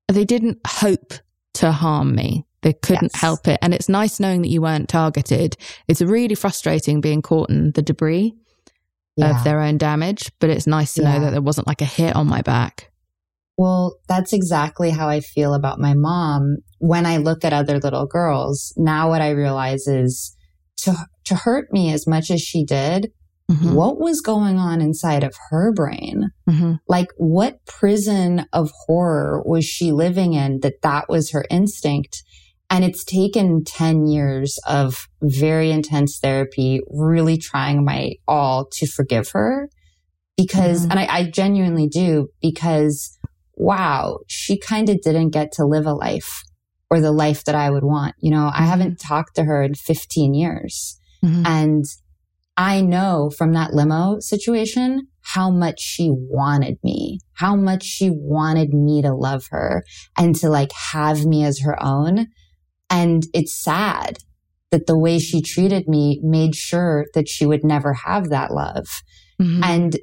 [0.06, 1.12] they didn't hope
[1.54, 2.46] to harm me.
[2.62, 3.20] They couldn't yes.
[3.20, 3.58] help it.
[3.62, 5.56] And it's nice knowing that you weren't targeted.
[5.86, 8.34] It's really frustrating being caught in the debris
[9.16, 9.36] yeah.
[9.36, 11.14] of their own damage, but it's nice to yeah.
[11.14, 12.90] know that there wasn't like a hit on my back.
[13.56, 16.58] Well, that's exactly how I feel about my mom.
[16.78, 20.36] When I look at other little girls, now what I realize is
[20.78, 20.94] to,
[21.24, 23.12] to hurt me as much as she did,
[23.50, 23.72] Mm-hmm.
[23.72, 26.28] What was going on inside of her brain?
[26.48, 26.74] Mm-hmm.
[26.86, 32.22] Like, what prison of horror was she living in that that was her instinct?
[32.70, 39.30] And it's taken 10 years of very intense therapy, really trying my all to forgive
[39.30, 39.70] her
[40.36, 40.90] because, mm-hmm.
[40.90, 43.18] and I, I genuinely do because
[43.58, 46.44] wow, she kind of didn't get to live a life
[46.90, 48.14] or the life that I would want.
[48.18, 49.14] You know, I haven't mm-hmm.
[49.14, 50.98] talked to her in 15 years.
[51.24, 51.42] Mm-hmm.
[51.44, 51.84] And
[52.56, 58.72] I know from that limo situation how much she wanted me, how much she wanted
[58.72, 59.84] me to love her
[60.16, 62.28] and to like have me as her own.
[62.90, 64.18] And it's sad
[64.70, 68.86] that the way she treated me made sure that she would never have that love.
[69.40, 69.62] Mm-hmm.
[69.64, 69.96] And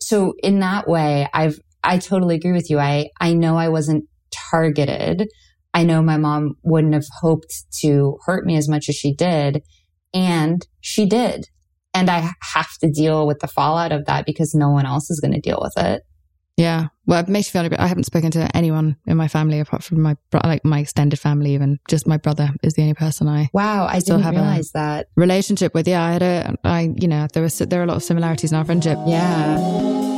[0.00, 2.78] so in that way, I've, I totally agree with you.
[2.78, 4.04] I, I know I wasn't
[4.50, 5.28] targeted.
[5.74, 9.62] I know my mom wouldn't have hoped to hurt me as much as she did.
[10.14, 11.46] And she did.
[11.94, 15.20] And I have to deal with the fallout of that because no one else is
[15.20, 16.02] going to deal with it.
[16.58, 16.88] Yeah.
[17.06, 19.60] Well, it makes me feel a bit, I haven't spoken to anyone in my family
[19.60, 23.28] apart from my, like my extended family, even just my brother is the only person
[23.28, 23.48] I.
[23.52, 23.86] Wow.
[23.86, 25.06] I still have realize that.
[25.14, 25.86] Relationship with.
[25.86, 26.04] Yeah.
[26.04, 28.58] I had a, I, you know, there was, there are a lot of similarities in
[28.58, 28.98] our friendship.
[29.06, 30.17] Yeah.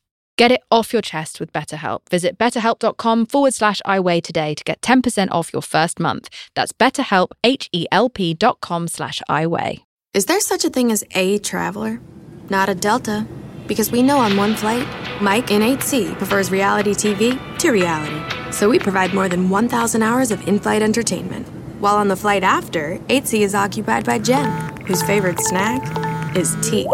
[0.37, 2.09] Get it off your chest with BetterHelp.
[2.09, 6.29] Visit betterhelp.com forward slash iWeigh today to get 10% off your first month.
[6.55, 9.83] That's betterhelp, H-E-L-P dot com slash iWeigh.
[10.13, 12.01] Is there such a thing as a traveler?
[12.49, 13.25] Not a Delta.
[13.67, 14.85] Because we know on one flight,
[15.21, 18.51] Mike in 8C prefers reality TV to reality.
[18.51, 21.47] So we provide more than 1,000 hours of in-flight entertainment.
[21.79, 26.89] While on the flight after, 8C is occupied by Jen, whose favorite snack is tea.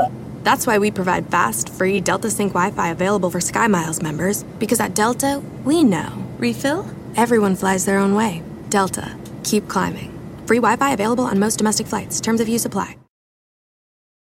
[0.48, 4.80] That's why we provide fast, free Delta Sync Wi Fi available for SkyMiles members, because
[4.80, 6.26] at Delta, we know.
[6.38, 6.86] Refill?
[7.18, 8.42] Everyone flies their own way.
[8.70, 10.18] Delta, keep climbing.
[10.46, 12.22] Free Wi Fi available on most domestic flights.
[12.22, 12.96] Terms of use apply.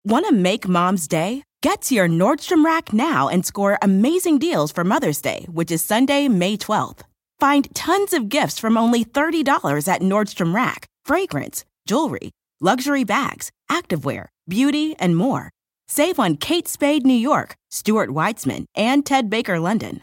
[0.04, 1.44] Want to make mom's day?
[1.62, 5.84] Get to your Nordstrom Rack now and score amazing deals for Mother's Day, which is
[5.84, 7.02] Sunday, May 12th.
[7.40, 14.26] Find tons of gifts from only $30 at Nordstrom Rack fragrance, jewelry, luxury bags, activewear,
[14.50, 15.52] beauty, and more.
[15.88, 20.02] Save on Kate Spade New York, Stuart Weitzman, and Ted Baker London.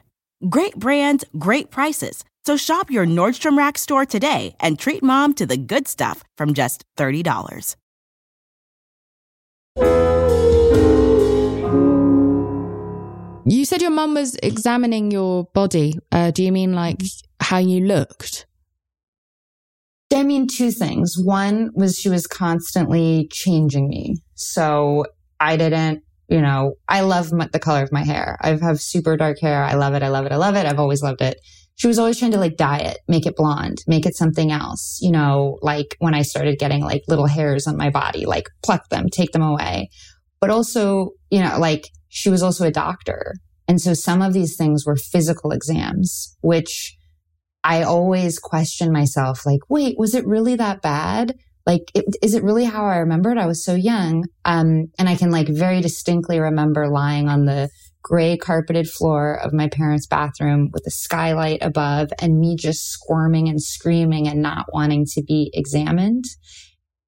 [0.48, 2.24] Great brands, great prices.
[2.44, 6.54] So shop your Nordstrom Rack store today and treat mom to the good stuff from
[6.54, 7.76] just $30.
[13.44, 15.98] You said your mum was examining your body.
[16.10, 17.02] Uh, do you mean like
[17.40, 18.46] how you looked?
[20.14, 21.16] I mean, two things.
[21.18, 24.16] One was she was constantly changing me.
[24.34, 25.06] So
[25.42, 28.38] I didn't, you know, I love my, the color of my hair.
[28.40, 29.64] I have super dark hair.
[29.64, 30.02] I love it.
[30.04, 30.32] I love it.
[30.32, 30.66] I love it.
[30.66, 31.36] I've always loved it.
[31.74, 35.00] She was always trying to like dye it, make it blonde, make it something else.
[35.02, 38.88] You know, like when I started getting like little hairs on my body, like pluck
[38.88, 39.90] them, take them away.
[40.40, 43.34] But also, you know, like she was also a doctor.
[43.66, 46.96] And so some of these things were physical exams, which
[47.64, 51.34] I always question myself, like, wait, was it really that bad?
[51.66, 53.38] Like it, is it really how i remembered?
[53.38, 57.68] I was so young um, and i can like very distinctly remember lying on the
[58.02, 63.48] gray carpeted floor of my parents bathroom with a skylight above and me just squirming
[63.48, 66.24] and screaming and not wanting to be examined.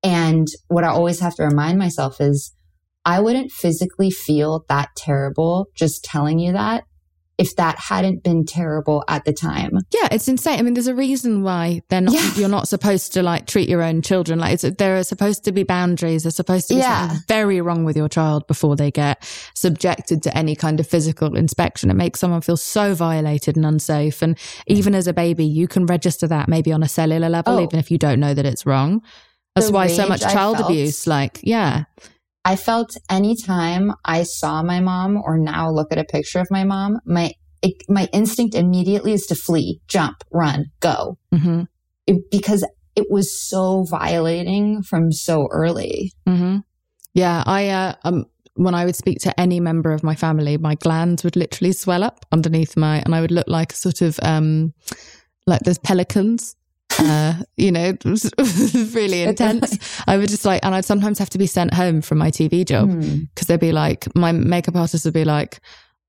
[0.03, 2.55] And what i always have to remind myself is
[3.05, 6.85] i wouldn't physically feel that terrible just telling you that
[7.37, 9.73] if that hadn't been terrible at the time.
[9.93, 10.59] Yeah, it's insane.
[10.59, 12.35] I mean, there's a reason why they're not, yeah.
[12.37, 14.39] you're not supposed to like treat your own children.
[14.39, 16.23] Like there are supposed to be boundaries.
[16.23, 17.09] There's supposed to be yeah.
[17.09, 21.35] something very wrong with your child before they get subjected to any kind of physical
[21.35, 21.91] inspection.
[21.91, 24.23] It makes someone feel so violated and unsafe.
[24.23, 27.63] And even as a baby, you can register that maybe on a cellular level, oh.
[27.63, 29.03] even if you don't know that it's wrong.
[29.57, 31.85] That's why so much child abuse, like, yeah.
[32.45, 36.65] I felt anytime I saw my mom or now look at a picture of my
[36.65, 41.63] mom, my it, my instinct immediately is to flee, jump, run, go, mm-hmm.
[42.07, 46.13] it, because it was so violating from so early.
[46.29, 46.59] Mm-hmm.
[47.15, 50.75] Yeah, I uh, um, when I would speak to any member of my family, my
[50.75, 54.21] glands would literally swell up underneath my, and I would look like a sort of
[54.23, 54.75] um,
[55.47, 56.57] like those pelicans
[56.99, 58.31] uh, you know, it was,
[58.95, 60.03] really intense.
[60.07, 62.65] I would just like, and I'd sometimes have to be sent home from my TV
[62.65, 63.25] job because hmm.
[63.25, 63.47] mm.
[63.47, 65.61] they'd be like, my makeup artist would be like,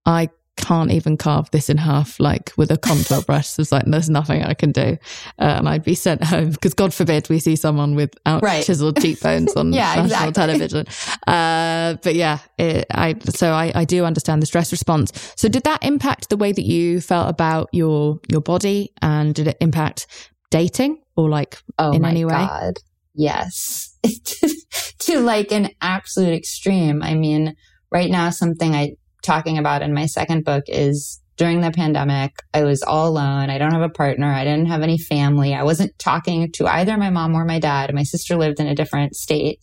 [0.06, 3.58] I can't even carve this in half, like with a contour brush.
[3.60, 4.98] It's like, there's nothing I can do.
[5.40, 8.64] Uh, and I'd be sent home because God forbid we see someone with out right.
[8.64, 10.34] chiseled cheekbones on yeah, national exactly.
[10.34, 10.88] television.
[11.28, 15.12] Uh, but yeah, it, I, so I, I do understand the stress response.
[15.36, 19.48] So did that impact the way that you felt about your, your body and did
[19.48, 20.08] it impact
[20.50, 22.32] dating or like oh in any way?
[22.32, 22.74] God.
[23.14, 23.98] Yes.
[25.00, 27.02] to like an absolute extreme.
[27.02, 27.56] I mean,
[27.92, 32.64] right now, something I talking about in my second book is during the pandemic, I
[32.64, 33.50] was all alone.
[33.50, 34.32] I don't have a partner.
[34.32, 35.54] I didn't have any family.
[35.54, 37.94] I wasn't talking to either my mom or my dad.
[37.94, 39.60] My sister lived in a different state.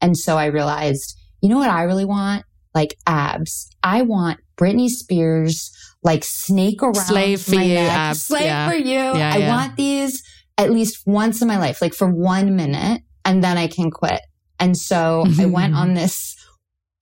[0.00, 2.44] And so I realized, you know what I really want?
[2.76, 3.68] Like abs.
[3.82, 7.92] I want Britney Spears, like snake around slave for you, neck.
[7.92, 8.22] abs.
[8.22, 8.68] slave yeah.
[8.68, 8.94] for you.
[8.94, 9.48] Yeah, I yeah.
[9.48, 10.22] want these
[10.58, 14.20] at least once in my life, like for one minute, and then I can quit.
[14.60, 15.40] And so mm-hmm.
[15.40, 16.36] I went on this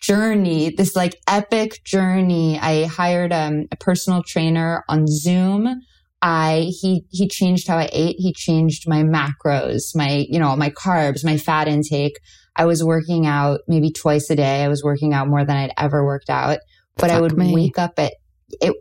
[0.00, 2.58] journey, this like epic journey.
[2.58, 5.80] I hired um, a personal trainer on Zoom.
[6.20, 8.16] I, he, he changed how I ate.
[8.18, 12.18] He changed my macros, my, you know, my carbs, my fat intake.
[12.56, 14.62] I was working out maybe twice a day.
[14.62, 16.58] I was working out more than I'd ever worked out,
[16.96, 17.54] but Fuck I would me.
[17.54, 18.12] wake up at
[18.60, 18.74] it.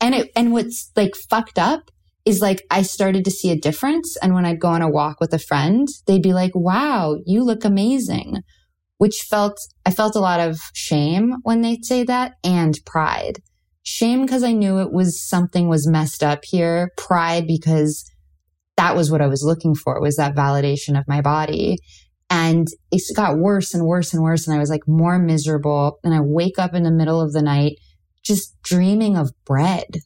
[0.00, 1.90] And it, and what's like fucked up
[2.24, 4.16] is like I started to see a difference.
[4.22, 7.42] And when I'd go on a walk with a friend, they'd be like, wow, you
[7.44, 8.38] look amazing,
[8.98, 13.40] which felt, I felt a lot of shame when they'd say that and pride.
[13.82, 16.90] Shame because I knew it was something was messed up here.
[16.96, 18.04] Pride because
[18.76, 21.78] that was what I was looking for was that validation of my body.
[22.30, 24.46] And it got worse and worse and worse.
[24.46, 25.98] And I was like more miserable.
[26.04, 27.76] And I wake up in the middle of the night
[28.22, 29.98] just dreaming of bread.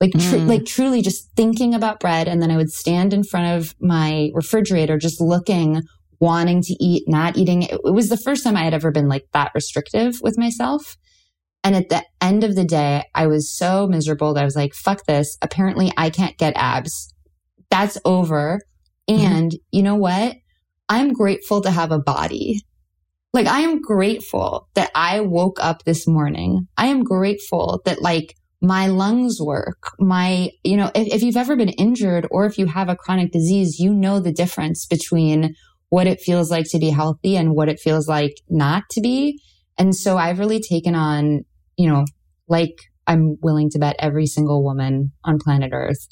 [0.00, 0.46] Like, tr- mm.
[0.46, 2.28] like truly just thinking about bread.
[2.28, 5.80] And then I would stand in front of my refrigerator, just looking,
[6.20, 7.62] wanting to eat, not eating.
[7.62, 10.96] It, it was the first time I had ever been like that restrictive with myself.
[11.62, 14.74] And at the end of the day, I was so miserable that I was like,
[14.74, 15.38] fuck this.
[15.40, 17.14] Apparently I can't get abs.
[17.70, 18.60] That's over.
[19.08, 19.24] Mm-hmm.
[19.24, 19.58] And mm-hmm.
[19.72, 20.36] you know what?
[20.88, 22.60] I'm grateful to have a body.
[23.32, 26.68] Like I am grateful that I woke up this morning.
[26.76, 29.92] I am grateful that like my lungs work.
[29.98, 33.32] My, you know, if, if you've ever been injured or if you have a chronic
[33.32, 35.54] disease, you know the difference between
[35.88, 39.40] what it feels like to be healthy and what it feels like not to be.
[39.76, 41.44] And so I've really taken on
[41.76, 42.04] you know,
[42.48, 42.74] like
[43.06, 46.08] I'm willing to bet every single woman on planet Earth,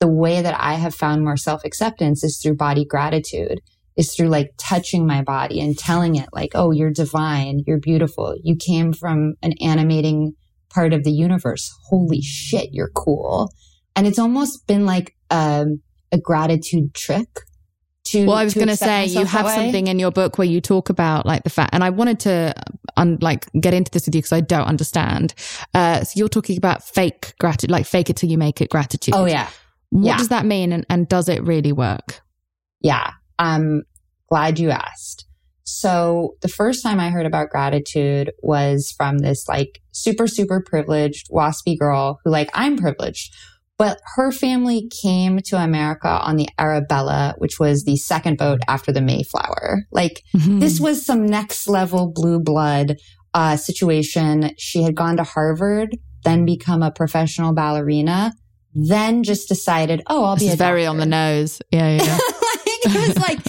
[0.00, 3.60] the way that I have found more self acceptance is through body gratitude,
[3.96, 8.34] is through like touching my body and telling it, like, oh, you're divine, you're beautiful,
[8.42, 10.32] you came from an animating
[10.70, 11.70] part of the universe.
[11.88, 13.50] Holy shit, you're cool.
[13.94, 15.66] And it's almost been like a,
[16.10, 17.28] a gratitude trick
[18.06, 20.60] to, well, I was going to say you have something in your book where you
[20.60, 22.54] talk about like the fact, and I wanted to
[22.96, 25.34] un, like get into this with you because I don't understand.
[25.72, 29.14] Uh, so you're talking about fake gratitude, like fake it till you make it gratitude.
[29.14, 29.48] Oh yeah.
[29.90, 30.18] What yeah.
[30.18, 32.20] does that mean, and, and does it really work?
[32.80, 33.84] Yeah, I'm
[34.28, 35.26] glad you asked.
[35.64, 41.30] So the first time I heard about gratitude was from this like super super privileged
[41.30, 43.34] waspy girl who like I'm privileged
[43.76, 48.92] but her family came to America on the Arabella, which was the second boat after
[48.92, 49.86] the Mayflower.
[49.90, 50.60] Like mm-hmm.
[50.60, 52.96] this was some next level blue blood
[53.34, 54.52] uh, situation.
[54.58, 58.32] She had gone to Harvard, then become a professional ballerina,
[58.74, 61.60] then just decided, oh, I'll this be a very on the nose.
[61.72, 62.18] Yeah, yeah.
[62.86, 63.40] it was like,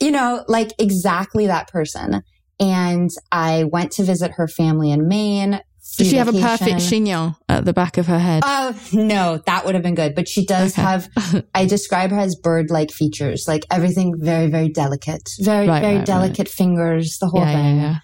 [0.00, 2.22] you know, like exactly that person.
[2.60, 5.60] And I went to visit her family in Maine.
[5.98, 8.42] Does she have a perfect chignon at the back of her head?
[8.46, 10.14] Oh, no, that would have been good.
[10.14, 10.82] But she does okay.
[10.82, 11.08] have,
[11.54, 15.96] I describe her as bird like features, like everything very, very delicate, very, right, very
[15.96, 16.48] right, delicate right.
[16.48, 17.76] fingers, the whole yeah, thing.
[17.76, 17.98] Yeah, yeah.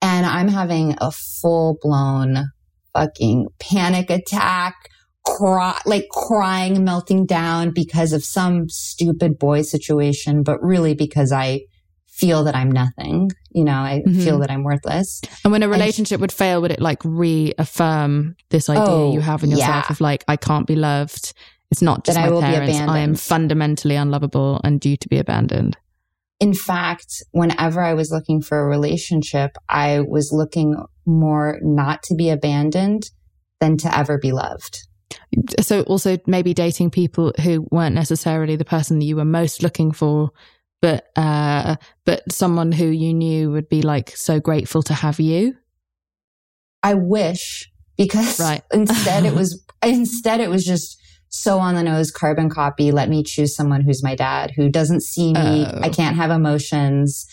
[0.00, 2.50] And I'm having a full blown
[2.94, 4.74] fucking panic attack,
[5.36, 11.62] cry, like crying, melting down because of some stupid boy situation, but really because I
[12.06, 13.30] feel that I'm nothing.
[13.50, 14.20] You know, I mm-hmm.
[14.20, 15.20] feel that I'm worthless.
[15.44, 19.20] And when a relationship and, would fail, would it like reaffirm this idea oh, you
[19.20, 19.90] have in yourself yeah.
[19.92, 21.32] of like, I can't be loved?
[21.70, 22.78] It's not just that my parents.
[22.78, 25.76] I am fundamentally unlovable and due to be abandoned.
[26.40, 32.14] In fact, whenever I was looking for a relationship, I was looking more not to
[32.14, 33.10] be abandoned
[33.60, 34.87] than to ever be loved.
[35.60, 39.92] So also maybe dating people who weren't necessarily the person that you were most looking
[39.92, 40.32] for
[40.80, 45.56] but uh but someone who you knew would be like so grateful to have you
[46.82, 48.62] i wish because right.
[48.72, 51.00] instead it was instead it was just
[51.30, 55.02] so on the nose carbon copy let me choose someone who's my dad who doesn't
[55.02, 55.80] see me oh.
[55.82, 57.26] i can't have emotions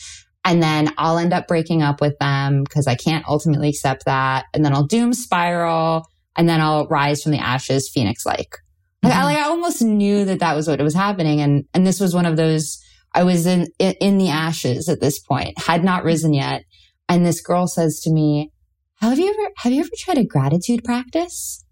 [0.43, 4.45] and then i'll end up breaking up with them because i can't ultimately accept that
[4.53, 6.05] and then i'll doom spiral
[6.35, 8.57] and then i'll rise from the ashes phoenix like
[9.03, 9.17] mm-hmm.
[9.17, 12.13] I, like I almost knew that that was what was happening and and this was
[12.13, 12.81] one of those
[13.15, 16.63] I was in, in the ashes at this point, had not risen yet.
[17.07, 18.51] And this girl says to me,
[18.99, 21.63] have you ever, have you ever tried a gratitude practice?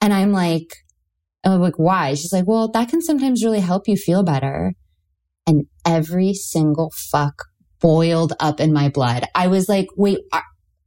[0.00, 0.74] And I'm like,
[1.44, 2.14] I'm like, why?
[2.14, 4.72] She's like, well, that can sometimes really help you feel better.
[5.46, 7.44] And every single fuck
[7.80, 9.26] boiled up in my blood.
[9.34, 10.20] I was like, wait,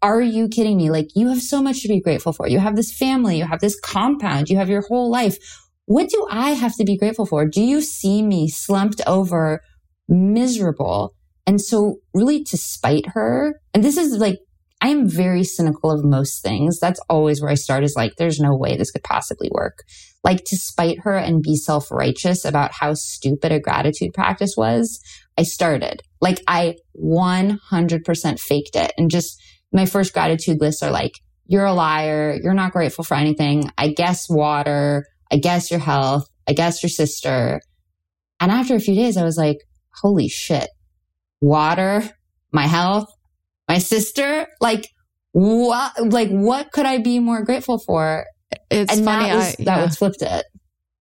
[0.02, 0.90] are, you kidding me?
[0.90, 2.48] Like, you have so much to be grateful for.
[2.48, 5.38] You have this family, you have this compound, you have your whole life
[5.88, 7.48] what do I have to be grateful for?
[7.48, 9.62] Do you see me slumped over,
[10.10, 11.16] miserable?
[11.48, 14.40] And so really to spite her, and this is like,
[14.82, 16.78] I am very cynical of most things.
[16.80, 19.80] That's always where I start is like, there's no way this could possibly work.
[20.26, 25.00] Like to spite her and be self righteous about how stupid a gratitude practice was.
[25.38, 29.42] I started like I 100% faked it and just
[29.72, 31.14] my first gratitude lists are like,
[31.46, 32.38] you're a liar.
[32.42, 33.70] You're not grateful for anything.
[33.78, 35.06] I guess water.
[35.32, 36.28] I guess your health.
[36.48, 37.62] I guess your sister.
[38.40, 39.58] And after a few days, I was like,
[40.02, 40.70] holy shit,
[41.42, 42.04] water,
[42.52, 43.12] my health,
[43.68, 44.90] my sister, like
[45.32, 48.26] what, like what could I be more grateful for?
[48.70, 49.26] It's and funny.
[49.26, 49.66] That, was, I, yeah.
[49.66, 50.46] that was flipped it.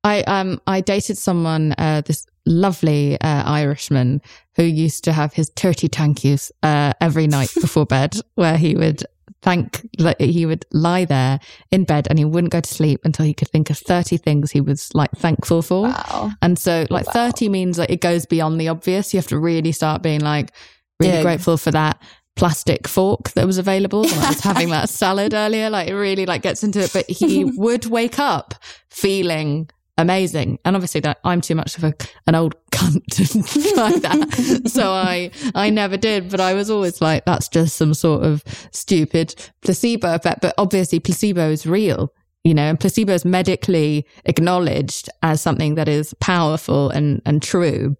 [0.02, 4.22] I, um, I dated someone, uh, this lovely, uh, Irishman
[4.54, 9.02] who used to have his turkey tankies, uh, every night before bed where he would
[9.42, 11.38] thank like he would lie there
[11.70, 14.50] in bed and he wouldn't go to sleep until he could think of 30 things
[14.50, 16.30] he was like thankful for wow.
[16.40, 17.28] and so like wow.
[17.28, 20.52] 30 means like it goes beyond the obvious you have to really start being like
[21.00, 21.22] really Dig.
[21.22, 22.02] grateful for that
[22.36, 25.70] plastic fork that was available when I was having that salad earlier.
[25.70, 26.92] Like it really like gets into it.
[26.92, 28.54] But he would wake up
[28.90, 29.68] feeling
[29.98, 30.58] amazing.
[30.64, 31.94] And obviously that I'm too much of a,
[32.26, 33.24] an old cunt to
[33.74, 34.68] try that.
[34.68, 38.42] so I, I never did, but I was always like, that's just some sort of
[38.72, 40.40] stupid placebo effect.
[40.42, 42.12] But obviously placebo is real.
[42.44, 47.96] You know, and placebo is medically acknowledged as something that is powerful and, and true.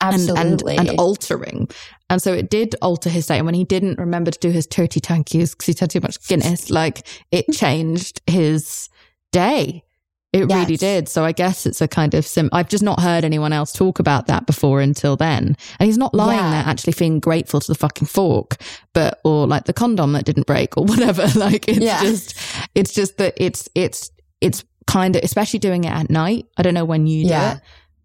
[0.00, 0.72] Absolutely.
[0.72, 1.68] And, and, and altering.
[2.08, 3.36] And so it did alter his state.
[3.36, 6.26] And when he didn't remember to do his turkey tankies because he'd had too much
[6.26, 8.88] Guinness, like it changed his
[9.30, 9.84] day.
[10.32, 10.58] It yes.
[10.58, 11.08] really did.
[11.08, 12.48] So I guess it's a kind of sim.
[12.52, 15.56] I've just not heard anyone else talk about that before until then.
[15.78, 16.50] And he's not lying yeah.
[16.50, 18.56] there actually feeling grateful to the fucking fork,
[18.94, 21.26] but, or like the condom that didn't break or whatever.
[21.38, 22.00] like it's yeah.
[22.02, 22.38] just,
[22.74, 24.10] it's just that it's, it's,
[24.40, 26.46] it's kind of, especially doing it at night.
[26.56, 27.60] I don't know when you do it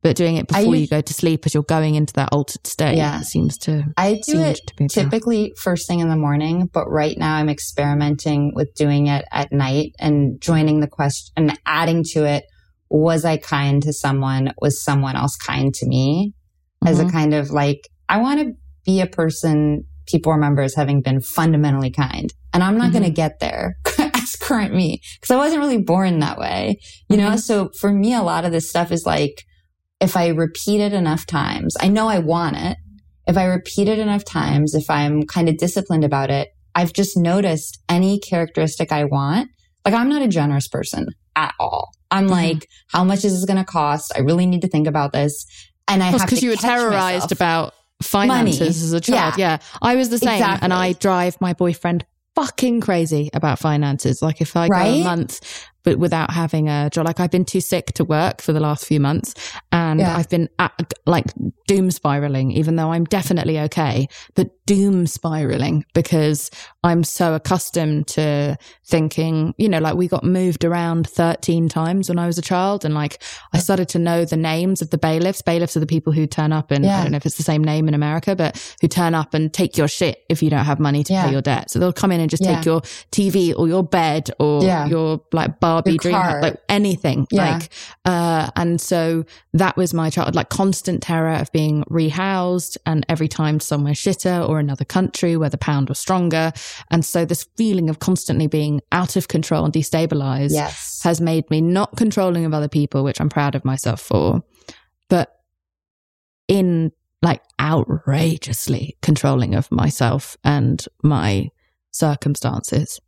[0.07, 2.95] but doing it before you go to sleep as you're going into that altered state
[2.95, 3.19] yeah.
[3.19, 7.35] seems to I do it to typically first thing in the morning, but right now
[7.35, 12.45] I'm experimenting with doing it at night and joining the question and adding to it
[12.89, 14.53] was I kind to someone?
[14.61, 16.33] Was someone else kind to me?
[16.83, 16.87] Mm-hmm.
[16.87, 17.11] As a mm-hmm.
[17.11, 18.53] kind of like I want to
[18.85, 22.33] be a person people remember as having been fundamentally kind.
[22.53, 22.93] And I'm not mm-hmm.
[22.93, 26.79] going to get there as current me because I wasn't really born that way,
[27.09, 27.31] you mm-hmm.
[27.31, 27.35] know?
[27.35, 29.43] So for me, a lot of this stuff is like,
[29.99, 32.77] if I repeat it enough times, I know I want it.
[33.27, 37.17] If I repeat it enough times, if I'm kind of disciplined about it, I've just
[37.17, 39.49] noticed any characteristic I want.
[39.83, 41.89] Like I'm not a generous person at all.
[42.11, 42.31] I'm mm-hmm.
[42.31, 44.11] like, how much is this going to cost?
[44.15, 45.45] I really need to think about this.
[45.87, 47.31] And I have because you were terrorized myself.
[47.31, 48.69] about finances Money.
[48.69, 49.37] as a child.
[49.37, 49.51] Yeah.
[49.51, 49.57] yeah.
[49.81, 50.35] I was the same.
[50.35, 50.65] Exactly.
[50.65, 54.21] And I drive my boyfriend fucking crazy about finances.
[54.21, 54.93] Like if I right?
[54.93, 57.05] go a month but without having a job.
[57.05, 59.33] Like I've been too sick to work for the last few months
[59.71, 60.17] and yeah.
[60.17, 61.27] I've been at, like
[61.65, 66.51] doom spiraling, even though I'm definitely okay, but doom spiraling because
[66.83, 72.19] I'm so accustomed to thinking, you know, like we got moved around 13 times when
[72.19, 72.83] I was a child.
[72.83, 73.23] And like
[73.53, 75.41] I started to know the names of the bailiffs.
[75.41, 76.99] Bailiffs are the people who turn up and yeah.
[76.99, 79.53] I don't know if it's the same name in America, but who turn up and
[79.53, 81.25] take your shit if you don't have money to yeah.
[81.25, 81.71] pay your debt.
[81.71, 82.81] So they'll come in and just take your
[83.11, 87.27] TV or your bed or your like bar Barbie dream like anything.
[87.31, 87.53] Yeah.
[87.53, 87.69] Like,
[88.05, 93.27] uh, and so that was my child, like constant terror of being rehoused and every
[93.27, 96.51] time somewhere shitter or another country where the pound was stronger.
[96.91, 101.01] And so this feeling of constantly being out of control and destabilized yes.
[101.03, 104.43] has made me not controlling of other people, which I'm proud of myself for,
[105.09, 105.31] but
[106.47, 111.49] in like outrageously controlling of myself and my
[111.91, 112.99] circumstances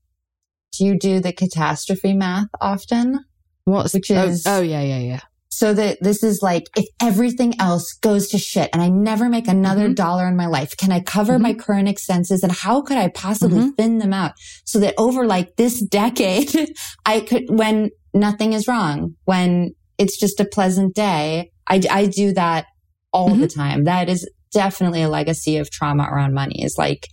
[0.72, 3.26] do you do the catastrophe math often?
[3.65, 3.91] What?
[3.93, 5.20] Which oh, is, oh, oh yeah, yeah, yeah.
[5.51, 9.47] So that this is like, if everything else goes to shit and I never make
[9.47, 9.95] another mm-hmm.
[9.95, 11.43] dollar in my life, can I cover mm-hmm.
[11.43, 13.72] my current expenses and how could I possibly mm-hmm.
[13.72, 16.53] thin them out so that over like this decade,
[17.05, 22.32] I could, when nothing is wrong, when it's just a pleasant day, I, I do
[22.34, 22.67] that
[23.11, 23.59] all the mm-hmm.
[23.59, 23.84] time.
[23.84, 27.07] That is definitely a legacy of trauma around money is like,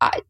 [0.00, 0.20] I,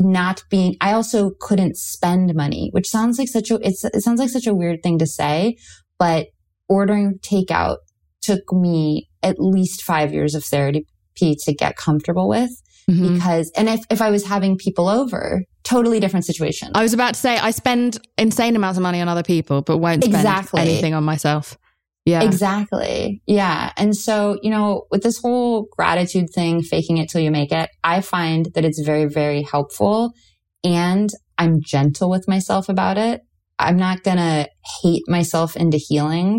[0.00, 4.30] not being, I also couldn't spend money, which sounds like such a, it sounds like
[4.30, 5.56] such a weird thing to say,
[5.98, 6.28] but
[6.68, 7.78] ordering takeout
[8.22, 10.84] took me at least five years of therapy
[11.18, 12.50] to get comfortable with.
[12.90, 13.14] Mm-hmm.
[13.14, 16.70] Because, and if, if I was having people over, totally different situation.
[16.74, 19.78] I was about to say, I spend insane amounts of money on other people, but
[19.78, 20.60] won't spend exactly.
[20.60, 21.58] anything on myself.
[22.06, 22.22] Yeah.
[22.22, 23.20] Exactly.
[23.26, 23.72] Yeah.
[23.76, 27.68] And so, you know, with this whole gratitude thing, faking it till you make it,
[27.82, 30.12] I find that it's very, very helpful
[30.62, 33.22] and I'm gentle with myself about it.
[33.58, 34.48] I'm not going to
[34.82, 36.38] hate myself into healing.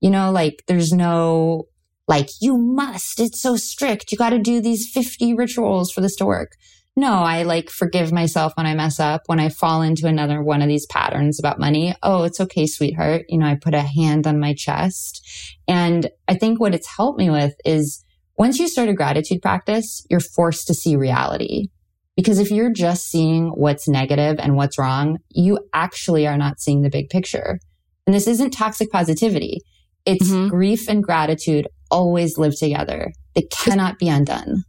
[0.00, 1.64] You know, like there's no
[2.08, 4.10] like, you must, it's so strict.
[4.10, 6.52] You got to do these 50 rituals for this to work.
[6.94, 10.60] No, I like forgive myself when I mess up, when I fall into another one
[10.60, 11.94] of these patterns about money.
[12.02, 13.24] Oh, it's okay, sweetheart.
[13.28, 15.26] You know, I put a hand on my chest.
[15.66, 18.04] And I think what it's helped me with is
[18.36, 21.68] once you start a gratitude practice, you're forced to see reality.
[22.14, 26.82] Because if you're just seeing what's negative and what's wrong, you actually are not seeing
[26.82, 27.58] the big picture.
[28.06, 29.60] And this isn't toxic positivity.
[30.04, 30.48] It's mm-hmm.
[30.48, 33.12] grief and gratitude always live together.
[33.34, 34.64] They cannot be undone.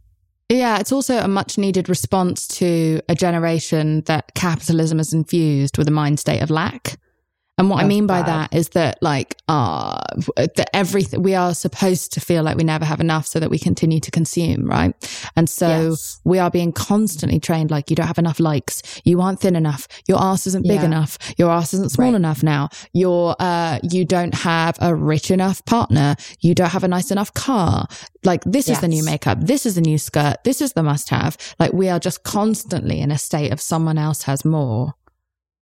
[0.54, 5.88] Yeah, it's also a much needed response to a generation that capitalism has infused with
[5.88, 6.96] a mind state of lack.
[7.56, 8.26] And what oh, I mean by God.
[8.26, 10.02] that is that like, uh,
[10.36, 13.60] that everything, we are supposed to feel like we never have enough so that we
[13.60, 14.92] continue to consume, right?
[15.36, 16.20] And so yes.
[16.24, 18.82] we are being constantly trained like, you don't have enough likes.
[19.04, 19.86] You aren't thin enough.
[20.08, 20.86] Your ass isn't big yeah.
[20.86, 21.16] enough.
[21.38, 22.16] Your ass isn't small right.
[22.16, 22.70] enough now.
[22.92, 26.16] You're, uh, you don't have a rich enough partner.
[26.40, 27.86] You don't have a nice enough car.
[28.24, 28.78] Like, this yes.
[28.78, 29.38] is the new makeup.
[29.40, 30.42] This is the new skirt.
[30.42, 31.36] This is the must have.
[31.60, 34.94] Like, we are just constantly in a state of someone else has more.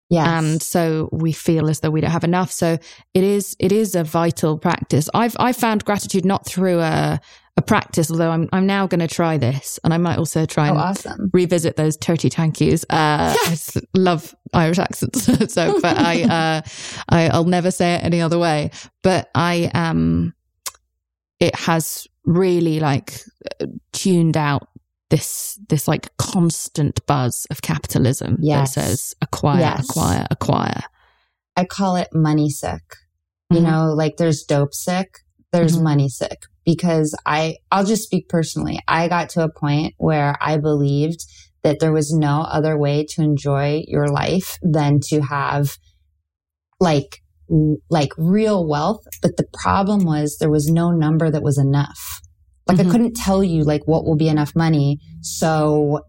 [0.09, 0.27] Yes.
[0.27, 2.51] And so we feel as though we don't have enough.
[2.51, 2.79] So
[3.13, 5.07] it is, it is a vital practice.
[5.13, 7.21] I've, I've found gratitude not through a,
[7.57, 10.69] a practice, although I'm, I'm now going to try this and I might also try
[10.69, 11.29] oh, and awesome.
[11.31, 12.83] revisit those turkey tankies.
[12.89, 13.57] Uh, I
[13.93, 15.25] love Irish accents.
[15.53, 16.23] so, but I,
[16.57, 16.61] uh,
[17.09, 18.71] I, I'll never say it any other way,
[19.03, 20.33] but I, um,
[21.39, 23.21] it has really like
[23.91, 24.69] tuned out
[25.09, 28.75] this this like constant buzz of capitalism yes.
[28.75, 29.89] that says acquire, yes.
[29.89, 30.81] acquire, acquire.
[31.55, 32.83] I call it money sick.
[33.51, 33.55] Mm-hmm.
[33.55, 35.19] You know, like there's dope sick,
[35.51, 35.83] there's mm-hmm.
[35.83, 38.79] money sick because I I'll just speak personally.
[38.87, 41.25] I got to a point where I believed
[41.63, 45.77] that there was no other way to enjoy your life than to have
[46.79, 47.21] like
[47.89, 52.21] like real wealth, but the problem was there was no number that was enough.
[52.69, 52.87] Like mm-hmm.
[52.87, 54.99] I couldn't tell you like what will be enough money.
[55.21, 56.01] So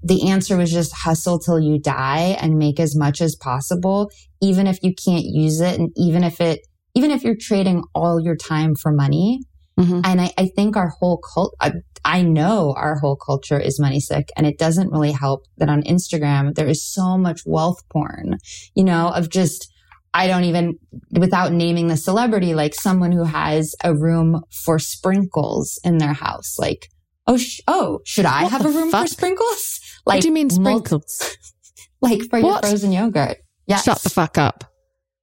[0.00, 4.10] the answer was just hustle till you die and make as much as possible,
[4.40, 5.78] even if you can't use it.
[5.78, 6.60] And even if it,
[6.94, 9.40] even if you're trading all your time for money.
[9.78, 10.02] Mm-hmm.
[10.04, 11.72] And I, I, think our whole cult, I,
[12.04, 15.82] I know our whole culture is money sick and it doesn't really help that on
[15.82, 18.38] Instagram, there is so much wealth porn,
[18.76, 19.73] you know, of just,
[20.14, 20.78] I don't even,
[21.10, 26.56] without naming the celebrity, like someone who has a room for sprinkles in their house.
[26.56, 26.88] Like,
[27.26, 29.08] oh, sh- oh, should I what have a room fuck?
[29.08, 29.80] for sprinkles?
[30.06, 31.36] Like, what do you mean sprinkles?
[32.00, 32.62] like for what?
[32.62, 33.38] your frozen yogurt.
[33.66, 33.82] Yes.
[33.82, 34.64] Shut the fuck up.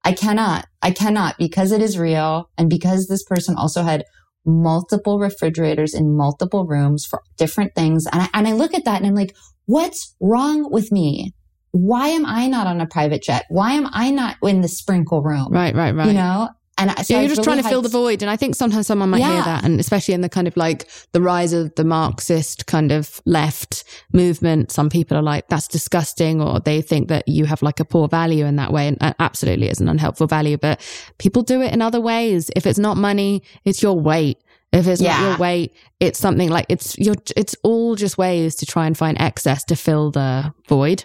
[0.04, 0.66] I cannot.
[0.82, 2.50] I cannot because it is real.
[2.58, 4.04] And because this person also had
[4.44, 8.06] multiple refrigerators in multiple rooms for different things.
[8.12, 9.34] And I, and I look at that and I'm like,
[9.66, 11.32] what's wrong with me?
[11.72, 13.44] Why am I not on a private jet?
[13.48, 15.48] Why am I not in the sprinkle room?
[15.50, 16.06] Right, right, right.
[16.06, 16.48] You know?
[16.78, 18.22] And so yeah, you're just really trying to fill the void.
[18.22, 19.34] And I think sometimes someone might yeah.
[19.34, 19.64] hear that.
[19.64, 23.84] And especially in the kind of like the rise of the Marxist kind of left
[24.12, 27.84] movement, some people are like, that's disgusting, or they think that you have like a
[27.84, 28.88] poor value in that way.
[28.88, 30.80] And absolutely is an unhelpful value, but
[31.18, 32.50] people do it in other ways.
[32.56, 34.38] If it's not money, it's your weight.
[34.72, 35.20] If it's yeah.
[35.20, 38.96] not your weight, it's something like it's your, it's all just ways to try and
[38.96, 41.04] find excess to fill the void.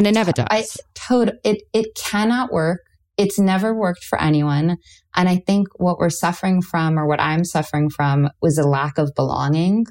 [0.00, 0.46] And it never does.
[0.50, 2.80] I, total, it, it cannot work.
[3.18, 4.78] It's never worked for anyone.
[5.14, 8.96] And I think what we're suffering from or what I'm suffering from was a lack
[8.96, 9.84] of belonging,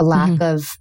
[0.00, 0.42] a lack mm-hmm.
[0.54, 0.78] of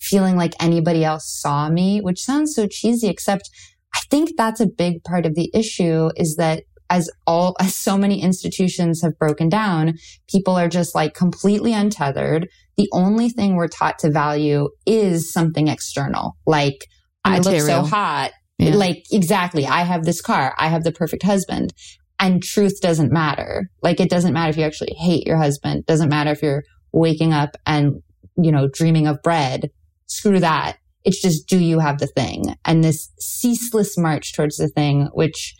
[0.00, 3.48] feeling like anybody else saw me, which sounds so cheesy, except
[3.94, 7.96] I think that's a big part of the issue is that as all, as so
[7.96, 9.94] many institutions have broken down,
[10.28, 12.48] people are just like completely untethered.
[12.76, 16.88] The only thing we're taught to value is something external, like
[17.24, 18.32] I look so hot.
[18.58, 18.74] Yeah.
[18.76, 19.66] Like, exactly.
[19.66, 20.54] I have this car.
[20.58, 21.72] I have the perfect husband.
[22.20, 23.70] And truth doesn't matter.
[23.82, 25.80] Like, it doesn't matter if you actually hate your husband.
[25.80, 26.62] It doesn't matter if you're
[26.92, 28.02] waking up and,
[28.36, 29.70] you know, dreaming of bread.
[30.06, 30.76] Screw that.
[31.02, 32.54] It's just, do you have the thing?
[32.64, 35.54] And this ceaseless march towards the thing, which,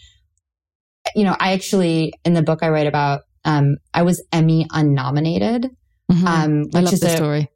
[1.16, 5.70] you know, I actually, in the book I write about, um, I was Emmy unnominated.
[6.10, 6.26] Mm-hmm.
[6.26, 7.48] Um, which I love is the a, story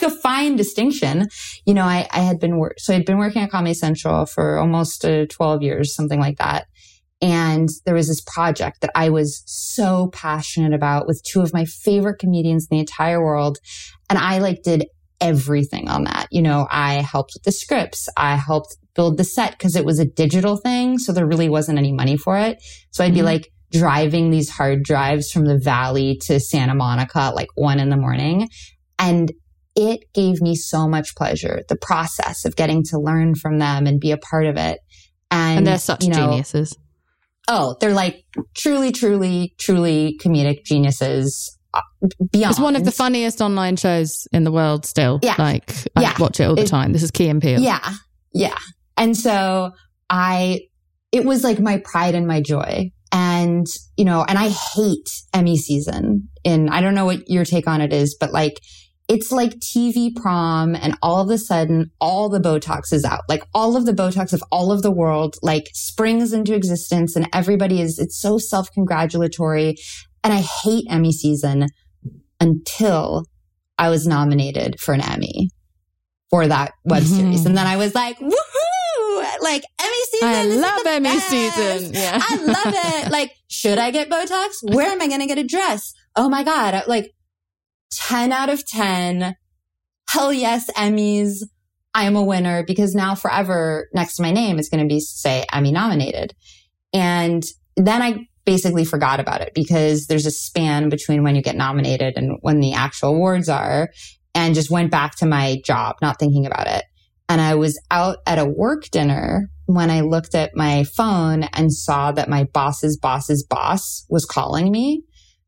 [0.00, 1.28] like a fine distinction.
[1.66, 4.58] You know, I, I had been, wor- so I'd been working at Comedy Central for
[4.58, 6.66] almost uh, 12 years, something like that.
[7.22, 11.66] And there was this project that I was so passionate about with two of my
[11.66, 13.58] favorite comedians in the entire world.
[14.08, 14.86] And I like did
[15.20, 16.28] everything on that.
[16.30, 18.08] You know, I helped with the scripts.
[18.16, 20.98] I helped build the set because it was a digital thing.
[20.98, 22.62] So there really wasn't any money for it.
[22.90, 23.16] So I'd mm-hmm.
[23.16, 27.78] be like driving these hard drives from the valley to Santa Monica at like one
[27.78, 28.48] in the morning.
[28.98, 29.30] And
[29.80, 31.62] it gave me so much pleasure.
[31.68, 34.80] The process of getting to learn from them and be a part of it.
[35.30, 36.76] And, and they're such you know, geniuses.
[37.48, 38.24] Oh, they're like
[38.54, 41.56] truly, truly, truly comedic geniuses.
[41.72, 41.80] Uh,
[42.32, 42.50] beyond.
[42.50, 45.20] It's one of the funniest online shows in the world still.
[45.22, 45.36] Yeah.
[45.38, 46.16] Like, I yeah.
[46.18, 46.92] watch it all the it, time.
[46.92, 47.60] This is Key and Peele.
[47.60, 47.94] Yeah.
[48.32, 48.58] Yeah.
[48.96, 49.72] And so
[50.08, 50.62] I,
[51.12, 52.92] it was like my pride and my joy.
[53.12, 53.66] And,
[53.96, 56.28] you know, and I hate Emmy season.
[56.44, 58.60] And I don't know what your take on it is, but like,
[59.10, 63.22] it's like TV prom and all of a sudden all the Botox is out.
[63.28, 67.28] Like all of the Botox of all of the world, like springs into existence and
[67.32, 69.74] everybody is, it's so self congratulatory.
[70.22, 71.66] And I hate Emmy season
[72.38, 73.24] until
[73.78, 75.50] I was nominated for an Emmy
[76.30, 77.16] for that web mm-hmm.
[77.16, 77.46] series.
[77.46, 79.42] And then I was like, woohoo!
[79.42, 80.28] Like Emmy season.
[80.28, 81.28] I love Emmy best.
[81.28, 81.94] season.
[81.94, 82.16] Yeah.
[82.22, 82.74] I love
[83.06, 83.10] it.
[83.10, 84.72] Like, should I get Botox?
[84.72, 85.94] Where am I going to get a dress?
[86.14, 86.84] Oh my God.
[86.86, 87.10] Like
[87.92, 89.34] 10 out of 10.
[90.08, 91.42] Hell yes, Emmys.
[91.94, 95.00] I am a winner because now forever next to my name is going to be,
[95.00, 96.34] say, Emmy nominated.
[96.92, 97.42] And
[97.76, 102.14] then I basically forgot about it because there's a span between when you get nominated
[102.16, 103.90] and when the actual awards are
[104.34, 106.84] and just went back to my job, not thinking about it.
[107.28, 111.72] And I was out at a work dinner when I looked at my phone and
[111.72, 115.04] saw that my boss's boss's boss was calling me.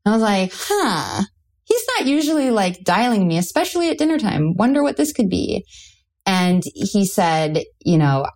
[0.07, 1.24] I was like, huh,
[1.73, 4.55] he's not usually like dialing me, especially at dinner time.
[4.57, 5.64] Wonder what this could be.
[6.27, 8.27] And he said, you know,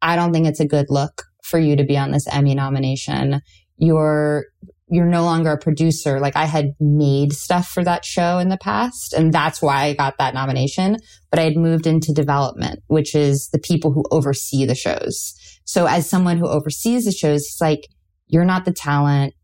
[0.00, 3.40] I don't think it's a good look for you to be on this Emmy nomination.
[3.76, 4.46] You're,
[4.88, 6.20] you're no longer a producer.
[6.20, 9.94] Like I had made stuff for that show in the past and that's why I
[9.94, 10.98] got that nomination.
[11.30, 15.34] But I had moved into development, which is the people who oversee the shows.
[15.64, 17.88] So as someone who oversees the shows, he's like,
[18.28, 19.34] you're not the talent.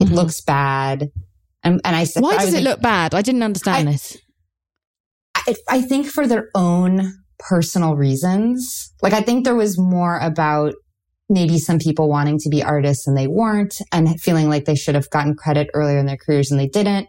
[0.00, 0.14] It Mhm.
[0.14, 1.10] looks bad.
[1.62, 3.14] And, and I said, Why does it look bad?
[3.14, 4.16] I didn't understand I- this.
[5.34, 8.92] I, I think for their own personal reasons.
[9.02, 10.74] Like I think there was more about
[11.28, 14.94] maybe some people wanting to be artists and they weren't and feeling like they should
[14.94, 17.08] have gotten credit earlier in their careers and they didn't.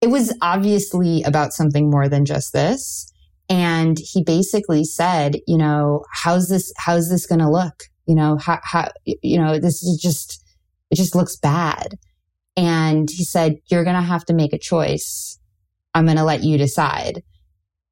[0.00, 3.10] It was obviously about something more than just this.
[3.48, 7.84] And he basically said, you know, how's this, how's this going to look?
[8.06, 10.44] You know, how, how, you know, this is just,
[10.90, 11.96] it just looks bad.
[12.56, 15.38] And he said, you're going to have to make a choice.
[15.94, 17.22] I'm going to let you decide.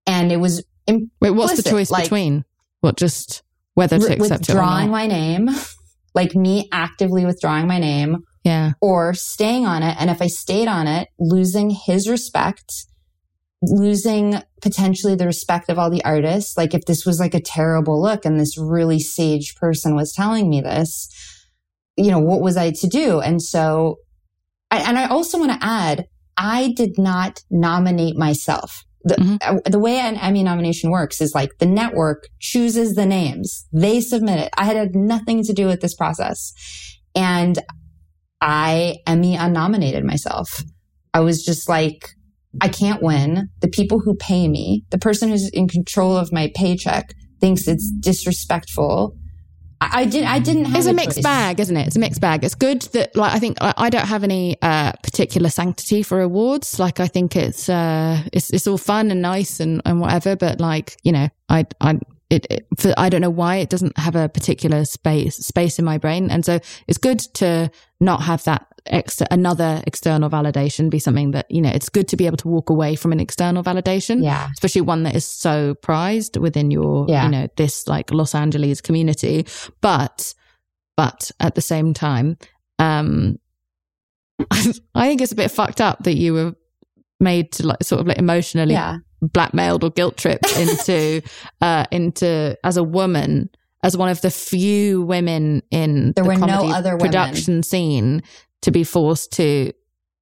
[0.07, 2.45] And it was im- Wait, what's the choice like- between?
[2.81, 3.43] What just
[3.75, 5.49] whether to Re- accept it or withdrawing my name,
[6.15, 8.73] like me actively withdrawing my name yeah.
[8.81, 9.97] or staying on it.
[9.99, 12.87] And if I stayed on it, losing his respect,
[13.63, 16.57] losing potentially the respect of all the artists.
[16.57, 20.49] Like if this was like a terrible look and this really sage person was telling
[20.49, 21.09] me this,
[21.97, 23.21] you know, what was I to do?
[23.21, 23.97] And so,
[24.75, 26.07] I, and I also want to add,
[26.37, 28.85] I did not nominate myself.
[29.05, 29.39] The, Mhm.
[29.43, 33.67] uh, the way an Emmy nomination works is like the network chooses the names.
[33.73, 34.51] They submit it.
[34.57, 36.53] I had nothing to do with this process.
[37.15, 37.59] And
[38.41, 40.63] I Emmy unnominated myself.
[41.13, 42.09] I was just like,
[42.61, 43.49] I can't win.
[43.61, 47.91] The people who pay me, the person who's in control of my paycheck thinks it's
[48.01, 49.15] disrespectful.
[49.93, 51.23] I, did I didn't have It's a mixed choice.
[51.23, 51.87] bag, isn't it?
[51.87, 52.45] It's a mixed bag.
[52.45, 56.21] It's good that, like, I think I, I don't have any uh, particular sanctity for
[56.21, 56.79] awards.
[56.79, 60.37] Like, I think it's uh, it's it's all fun and nice and, and whatever.
[60.37, 61.99] But like, you know, I I
[62.31, 65.85] it, it for, I don't know why it doesn't have a particular space space in
[65.85, 67.71] my brain, and so it's good to
[68.01, 71.71] not have that ex- another external validation be something that you know.
[71.71, 74.49] It's good to be able to walk away from an external validation Yeah.
[74.53, 77.25] especially one that is so prized within your Yeah.
[77.25, 79.47] you know this like los angeles community
[79.81, 80.35] but
[80.97, 82.37] but at the same time
[82.79, 83.39] um
[84.95, 86.55] i think it's a bit fucked up that you were
[87.21, 88.99] made to like sort of like emotionally Yeah.
[89.23, 91.23] blackmailed or guilt tripped into
[91.61, 93.49] uh into as a woman
[93.83, 97.01] as one of the few women in There the were no other women.
[97.07, 98.23] production scene
[98.65, 99.73] to be forced to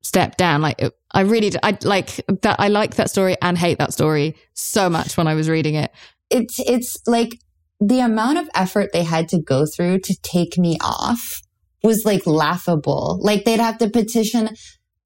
[0.03, 0.81] step down like
[1.13, 5.17] i really i like that i like that story and hate that story so much
[5.17, 5.93] when i was reading it
[6.31, 7.39] It's it's like
[7.79, 11.43] the amount of effort they had to go through to take me off
[11.83, 13.19] was like laughable.
[13.21, 14.51] Like they'd have to petition.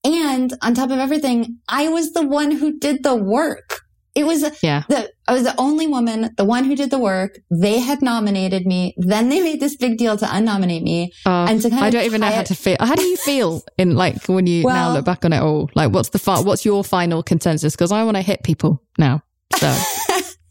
[0.05, 3.80] And on top of everything, I was the one who did the work.
[4.17, 7.39] It was yeah the I was the only woman, the one who did the work.
[7.51, 8.95] They had nominated me.
[8.97, 11.12] Then they made this big deal to unnominate me.
[11.27, 12.77] Uh, And to kind I don't even know tie how it- to feel.
[12.81, 15.69] How do you feel in like when you now look back on it all?
[15.75, 17.75] Like, what's the fi- what's your final consensus?
[17.77, 19.23] Because I want to hit people now,
[19.57, 19.69] so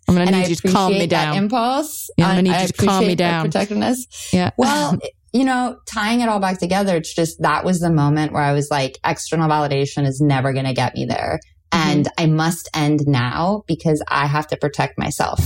[0.07, 1.35] I'm going to need you to calm me down.
[1.35, 2.09] impulse.
[2.17, 3.45] Yeah, I'm gonna need I you to calm me down.
[3.49, 4.05] Protectiveness.
[4.31, 4.51] yeah.
[4.57, 4.99] Well,
[5.33, 8.53] you know, tying it all back together, it's just that was the moment where I
[8.53, 11.39] was like, external validation is never going to get me there.
[11.75, 11.89] Mm-hmm.
[11.89, 15.41] And I must end now because I have to protect myself.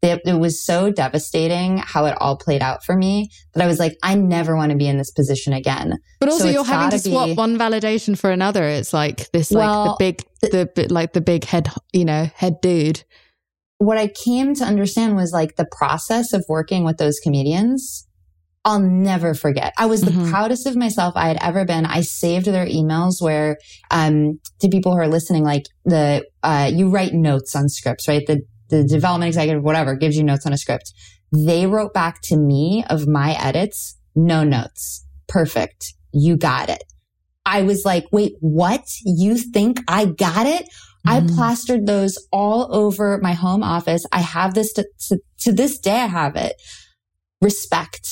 [0.00, 3.80] It, it was so devastating how it all played out for me that I was
[3.80, 5.98] like, I never want to be in this position again.
[6.20, 8.62] But also, So you're having to swap be- one validation for another.
[8.62, 12.60] It's like this, like Well, the big, the like the big head, you know, head
[12.60, 13.02] dude.
[13.78, 18.07] What I came to understand was like the process of working with those comedians.
[18.64, 19.72] I'll never forget.
[19.78, 20.30] I was the Mhm.
[20.30, 21.86] proudest of myself I had ever been.
[21.86, 23.56] I saved their emails where,
[23.90, 28.26] um, to people who are listening, like the, uh, you write notes on scripts, right?
[28.26, 30.92] The, the development executive, whatever, gives you notes on a script.
[31.32, 35.04] They wrote back to me of my edits, no notes.
[35.28, 35.94] Perfect.
[36.12, 36.82] You got it.
[37.46, 38.82] I was like, wait, what?
[39.04, 40.68] You think I got it?
[41.06, 41.34] I Mhm.
[41.34, 44.04] plastered those all over my home office.
[44.12, 46.00] I have this to, to, to this day.
[46.00, 46.54] I have it.
[47.40, 48.08] Respect.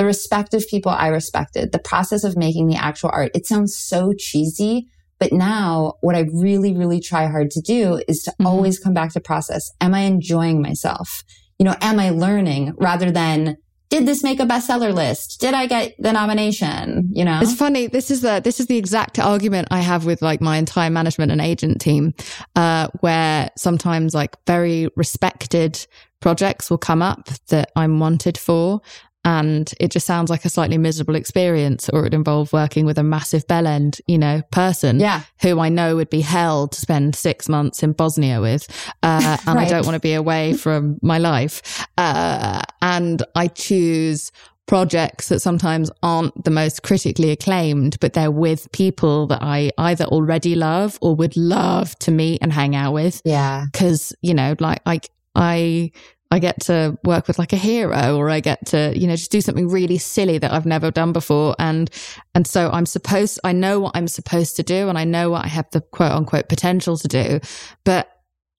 [0.00, 3.32] The respect of people I respected, the process of making the actual art.
[3.34, 4.88] It sounds so cheesy,
[5.18, 8.46] but now what I really, really try hard to do is to mm-hmm.
[8.46, 9.70] always come back to process.
[9.78, 11.22] Am I enjoying myself?
[11.58, 13.58] You know, am I learning rather than
[13.90, 15.38] did this make a bestseller list?
[15.38, 17.10] Did I get the nomination?
[17.12, 17.86] You know, it's funny.
[17.86, 21.30] This is the this is the exact argument I have with like my entire management
[21.30, 22.14] and agent team,
[22.56, 25.86] uh, where sometimes like very respected
[26.20, 28.80] projects will come up that I'm wanted for,
[29.24, 33.02] and it just sounds like a slightly miserable experience or it involve working with a
[33.02, 35.22] massive bell end you know person yeah.
[35.42, 38.66] who i know would be hell to spend six months in bosnia with
[39.02, 39.66] uh, and right.
[39.66, 44.32] i don't want to be away from my life uh, and i choose
[44.66, 50.04] projects that sometimes aren't the most critically acclaimed but they're with people that i either
[50.04, 54.54] already love or would love to meet and hang out with yeah because you know
[54.60, 55.00] like i
[55.34, 55.90] i
[56.30, 59.32] I get to work with like a hero or I get to, you know, just
[59.32, 61.56] do something really silly that I've never done before.
[61.58, 61.90] And,
[62.34, 65.44] and so I'm supposed, I know what I'm supposed to do and I know what
[65.44, 67.40] I have the quote unquote potential to do.
[67.84, 68.08] But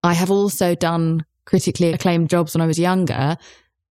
[0.04, 3.38] I have also done critically acclaimed jobs when I was younger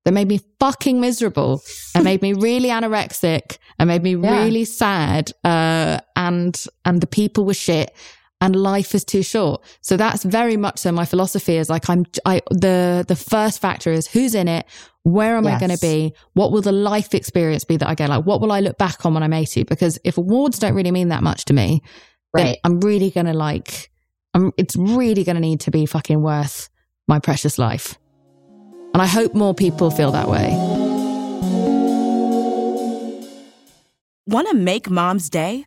[0.04, 1.62] that made me fucking miserable
[1.94, 4.42] and made me really anorexic and made me yeah.
[4.42, 5.32] really sad.
[5.42, 7.94] Uh, and, and the people were shit
[8.40, 9.62] and life is too short.
[9.82, 13.92] So that's very much so my philosophy is like I'm I the the first factor
[13.92, 14.66] is who's in it,
[15.02, 15.56] where am yes.
[15.56, 16.14] I going to be?
[16.34, 18.08] What will the life experience be that I get?
[18.08, 19.64] Like what will I look back on when I'm 80?
[19.64, 21.82] Because if awards don't really mean that much to me,
[22.34, 22.58] right.
[22.64, 23.90] I'm really going to like
[24.34, 26.70] I'm it's really going to need to be fucking worth
[27.08, 27.98] my precious life.
[28.92, 30.50] And I hope more people feel that way.
[34.26, 35.66] Want to make mom's day?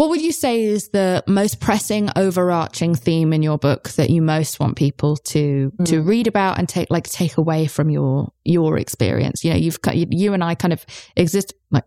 [0.00, 4.22] what would you say is the most pressing overarching theme in your book that you
[4.22, 5.84] most want people to mm.
[5.84, 9.44] to read about and take like take away from your your experience?
[9.44, 10.86] You know, you've you and I kind of
[11.16, 11.84] exist like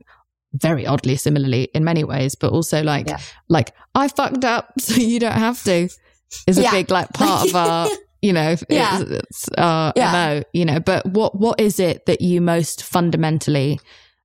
[0.54, 3.18] very oddly similarly in many ways, but also like yeah.
[3.50, 5.90] like I fucked up so you don't have to
[6.46, 6.70] is a yeah.
[6.70, 7.90] big like part of our
[8.22, 9.02] you know yeah.
[9.02, 10.12] it's, it's our yeah.
[10.12, 10.80] MO, you know.
[10.80, 13.80] But what what is it that you most fundamentally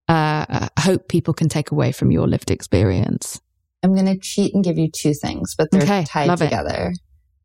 [0.08, 3.40] uh, hope people can take away from your lived experience?
[3.82, 6.90] I'm going to cheat and give you two things, but they're okay, tied together.
[6.92, 6.98] It.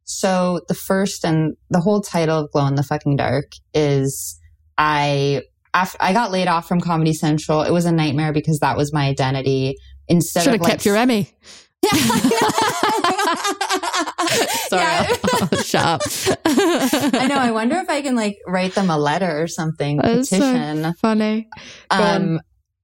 [0.06, 4.40] So the first and the whole title of Glow in the Fucking Dark is
[4.78, 7.62] I after I got laid off from Comedy Central.
[7.62, 9.76] It was a nightmare because that was my identity.
[10.08, 10.44] Instead of.
[10.44, 11.30] should have like, kept your Emmy.
[11.84, 11.92] Yeah.
[14.68, 15.16] Sorry, yeah.
[15.34, 16.02] I'll, shut up.
[16.46, 17.38] I know.
[17.38, 19.98] I wonder if I can like write them a letter or something.
[19.98, 20.84] That's petition.
[20.84, 21.48] So funny.
[21.90, 22.40] Go um, on.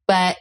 [0.07, 0.37] but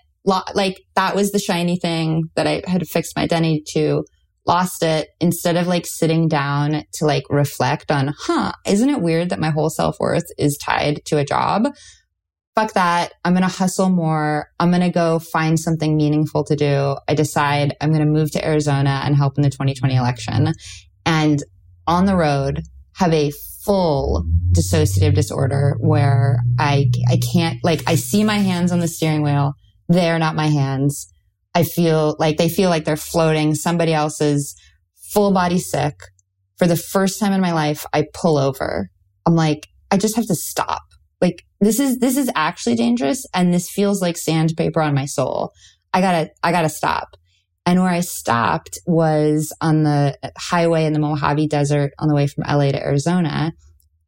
[0.55, 4.05] like that was the shiny thing that I had fixed my identity to.
[4.47, 9.29] Lost it instead of like sitting down to like reflect on, huh, isn't it weird
[9.29, 11.69] that my whole self worth is tied to a job?
[12.55, 13.13] Fuck that.
[13.25, 14.49] I'm going to hustle more.
[14.59, 16.97] I'm going to go find something meaningful to do.
[17.07, 20.55] I decide I'm going to move to Arizona and help in the 2020 election.
[21.05, 21.43] And
[21.87, 22.63] on the road,
[22.97, 23.33] have a
[23.65, 29.23] full dissociative disorder where I, I can't, like, I see my hands on the steering
[29.23, 29.55] wheel
[29.89, 31.13] they're not my hands.
[31.55, 34.55] I feel like they feel like they're floating somebody else's
[35.13, 35.95] full body sick.
[36.59, 38.91] For the first time in my life, I pull over.
[39.27, 40.83] I'm like, I just have to stop.
[41.21, 43.25] Like this is, this is actually dangerous.
[43.33, 45.53] And this feels like sandpaper on my soul.
[45.93, 47.17] I gotta, I gotta stop.
[47.65, 52.27] And where I stopped was on the highway in the Mojave Desert on the way
[52.27, 53.53] from LA to Arizona.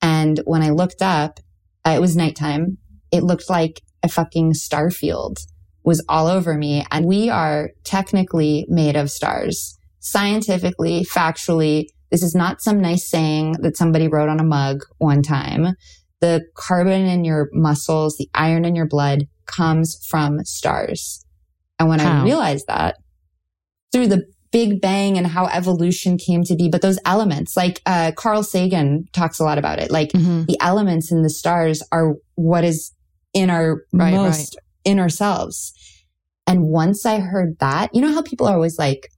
[0.00, 1.40] And when I looked up,
[1.86, 2.78] uh, it was nighttime.
[3.12, 5.38] It looked like a fucking star field
[5.84, 6.84] was all over me.
[6.90, 9.78] And we are technically made of stars.
[10.00, 15.22] Scientifically, factually, this is not some nice saying that somebody wrote on a mug one
[15.22, 15.74] time.
[16.20, 21.24] The carbon in your muscles, the iron in your blood comes from stars.
[21.78, 22.20] And when How?
[22.20, 22.96] I realized that
[23.92, 28.12] through the Big Bang and how evolution came to be, but those elements, like uh,
[28.16, 29.90] Carl Sagan talks a lot about it.
[29.90, 30.44] Like mm-hmm.
[30.44, 32.92] the elements in the stars are what is
[33.32, 34.64] in our right, most right.
[34.90, 35.72] In ourselves.
[36.46, 39.08] And once I heard that, you know how people are always like,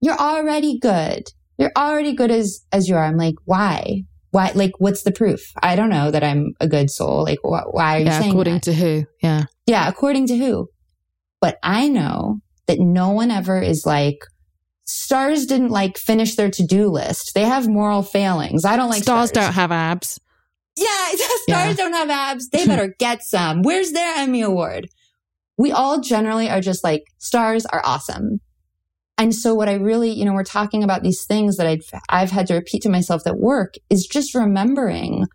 [0.00, 1.24] "You're already good.
[1.58, 4.02] You're already good as as you are." I'm like, why?
[4.30, 4.52] Why?
[4.54, 5.40] Like, what's the proof?
[5.62, 7.24] I don't know that I'm a good soul.
[7.24, 8.62] Like, wh- why are you yeah, saying according that?
[8.64, 9.04] to who?
[9.22, 10.68] Yeah, yeah, according to who?
[11.40, 14.18] But I know that no one ever is like,
[14.84, 17.32] stars didn't like finish their to-do list.
[17.34, 18.64] They have moral failings.
[18.64, 19.30] I don't like stars.
[19.30, 19.46] stars.
[19.46, 20.20] don't have abs.
[20.76, 21.72] Yeah, stars yeah.
[21.74, 22.48] don't have abs.
[22.48, 23.62] They better get some.
[23.62, 24.88] Where's their Emmy award?
[25.62, 28.40] We all generally are just like, stars are awesome.
[29.16, 32.32] And so what I really, you know, we're talking about these things that I've, I've
[32.32, 35.26] had to repeat to myself that work is just remembering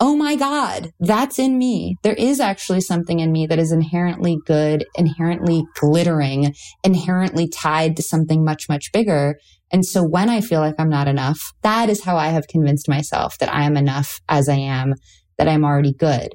[0.00, 1.96] oh my God, that's in me.
[2.02, 6.52] There is actually something in me that is inherently good, inherently glittering,
[6.82, 9.36] inherently tied to something much, much bigger.
[9.72, 12.86] And so when I feel like I'm not enough, that is how I have convinced
[12.86, 14.92] myself that I am enough as I am,
[15.38, 16.34] that I'm already good.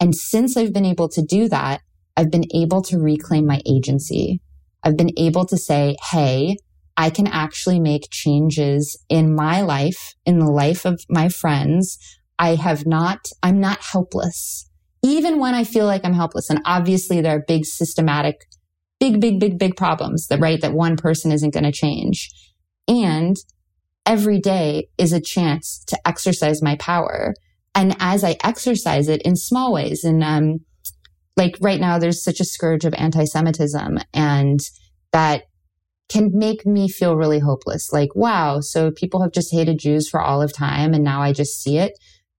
[0.00, 1.80] And since I've been able to do that,
[2.18, 4.42] I've been able to reclaim my agency.
[4.82, 6.56] I've been able to say, Hey,
[6.96, 11.96] I can actually make changes in my life, in the life of my friends.
[12.36, 14.68] I have not, I'm not helpless.
[15.00, 16.50] Even when I feel like I'm helpless.
[16.50, 18.46] And obviously there are big systematic,
[18.98, 22.30] big, big, big, big problems that, right, that one person isn't going to change.
[22.88, 23.36] And
[24.04, 27.34] every day is a chance to exercise my power.
[27.76, 30.58] And as I exercise it in small ways, and um,
[31.38, 34.60] like right now, there's such a scourge of anti-Semitism, and
[35.12, 35.44] that
[36.10, 37.92] can make me feel really hopeless.
[37.92, 41.32] Like, wow, so people have just hated Jews for all of time, and now I
[41.32, 41.92] just see it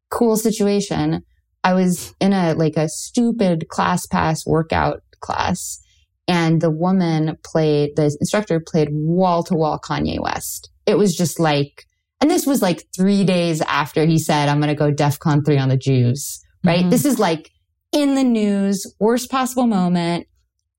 [0.10, 1.24] cool situation.
[1.64, 5.80] I was in a like a stupid ClassPass workout class
[6.28, 10.70] and the woman played the instructor played wall to wall Kanye West.
[10.86, 11.86] It was just like
[12.22, 15.58] and this was like 3 days after he said I'm going to go DEFCON 3
[15.58, 16.82] on the Jews, right?
[16.82, 16.89] Mm-hmm.
[16.89, 17.52] This is like
[17.92, 20.28] in the news, worst possible moment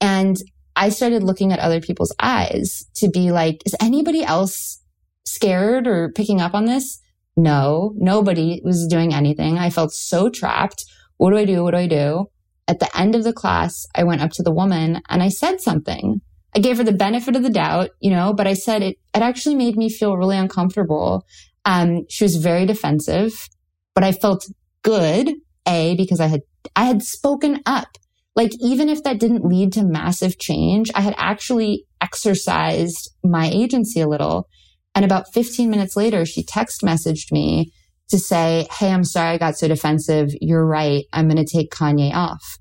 [0.01, 0.37] and
[0.77, 4.83] I started looking at other people's eyes to be like is anybody else
[5.27, 7.01] scared or picking up on this?
[7.37, 9.59] No, nobody was doing anything.
[9.59, 10.85] I felt so trapped.
[11.17, 11.63] What do I do?
[11.63, 12.27] What do I do?
[12.67, 15.61] At the end of the class, I went up to the woman and I said
[15.61, 16.21] something.
[16.55, 19.23] I gave her the benefit of the doubt, you know, but I said it, it
[19.23, 21.25] actually made me feel really uncomfortable.
[21.65, 23.49] Um, she was very defensive,
[23.95, 24.47] but I felt
[24.83, 25.33] good,
[25.67, 26.41] A, because I had,
[26.77, 27.99] I had spoken up.
[28.37, 34.01] Like, even if that didn't lead to massive change, I had actually exercised my agency
[34.01, 34.49] a little.
[34.95, 37.73] And about 15 minutes later, she text messaged me
[38.09, 40.31] to say, Hey, I'm sorry I got so defensive.
[40.41, 41.05] You're right.
[41.13, 42.59] I'm going to take Kanye off.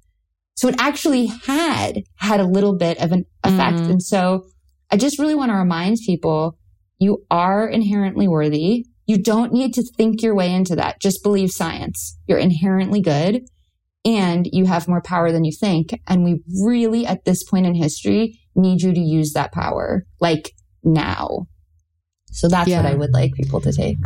[0.56, 3.78] So it actually had had a little bit of an effect.
[3.78, 3.92] Mm.
[3.92, 4.46] And so
[4.92, 6.58] I just really want to remind people
[7.00, 8.86] you are inherently worthy.
[9.08, 11.00] You don't need to think your way into that.
[11.00, 12.18] Just believe science.
[12.28, 13.48] You're inherently good
[14.18, 16.00] and you have more power than you think.
[16.08, 20.54] And we really, at this point in history, need you to use that power like
[20.84, 21.48] now.
[22.32, 22.82] So that's yeah.
[22.82, 23.98] what I would like people to take.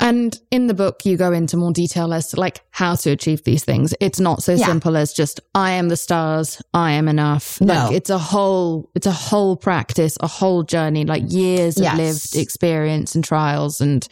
[0.00, 3.44] And in the book, you go into more detail as to like how to achieve
[3.44, 3.94] these things.
[4.00, 4.66] It's not so yeah.
[4.66, 7.60] simple as just, I am the stars, I am enough.
[7.60, 7.74] No.
[7.74, 11.92] Like it's a whole, it's a whole practice, a whole journey, like years yes.
[11.92, 14.08] of lived experience and trials and,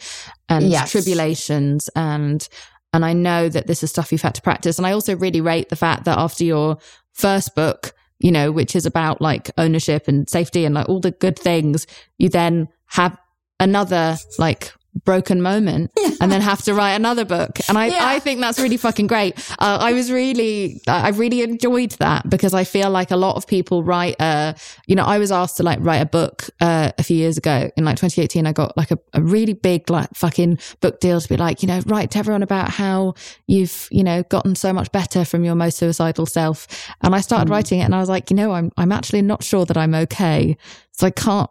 [0.47, 0.91] and yes.
[0.91, 1.89] tribulations.
[1.93, 2.47] And,
[2.93, 4.77] and I know that this is stuff you've had to practice.
[4.77, 6.77] And I also really rate the fact that after your
[7.13, 11.11] first book, you know, which is about like ownership and safety and like all the
[11.11, 11.87] good things,
[12.17, 13.17] you then have
[13.59, 14.73] another like
[15.05, 16.09] broken moment yeah.
[16.19, 17.59] and then have to write another book.
[17.69, 17.99] And I, yeah.
[18.01, 19.37] I think that's really fucking great.
[19.51, 23.47] Uh, I was really, I really enjoyed that because I feel like a lot of
[23.47, 24.53] people write, uh,
[24.87, 27.71] you know, I was asked to like write a book, uh, a few years ago
[27.77, 28.45] in like 2018.
[28.45, 31.67] I got like a, a really big, like fucking book deal to be like, you
[31.67, 33.13] know, write to everyone about how
[33.47, 36.67] you've, you know, gotten so much better from your most suicidal self.
[37.01, 37.51] And I started mm.
[37.51, 39.95] writing it and I was like, you know, I'm, I'm actually not sure that I'm
[39.95, 40.57] okay.
[40.91, 41.49] So I can't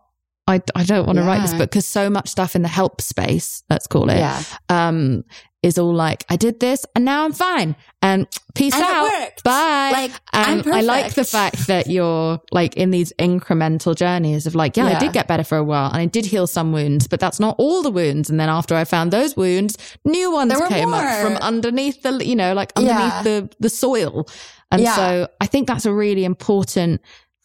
[0.50, 1.28] I, I don't want to yeah.
[1.28, 4.42] write this book because so much stuff in the help space, let's call it, yeah.
[4.68, 5.24] um,
[5.62, 9.42] is all like, I did this and now I'm fine and peace and out.
[9.44, 9.90] Bye.
[9.92, 14.76] Like, and I like the fact that you're like in these incremental journeys of like,
[14.76, 17.06] yeah, yeah, I did get better for a while and I did heal some wounds,
[17.06, 18.30] but that's not all the wounds.
[18.30, 21.00] And then after I found those wounds, new ones came more.
[21.00, 23.22] up from underneath the, you know, like underneath yeah.
[23.22, 24.28] the, the soil.
[24.72, 27.02] And so I think that's a really important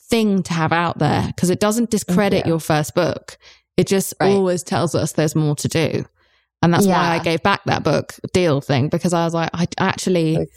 [0.09, 2.49] thing to have out there because it doesn't discredit yeah.
[2.49, 3.37] your first book.
[3.77, 4.31] It just right.
[4.31, 6.05] always tells us there's more to do.
[6.61, 6.97] And that's yeah.
[6.97, 10.47] why I gave back that book deal thing because I was like, I actually,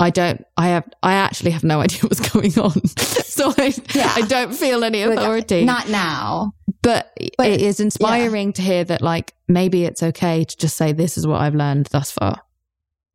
[0.00, 2.86] I don't, I have, I actually have no idea what's going on.
[2.96, 4.12] so I, yeah.
[4.16, 5.64] I don't feel any authority.
[5.64, 6.54] Not now.
[6.82, 8.52] But, but it is inspiring yeah.
[8.52, 11.86] to hear that, like, maybe it's okay to just say, this is what I've learned
[11.86, 12.40] thus far.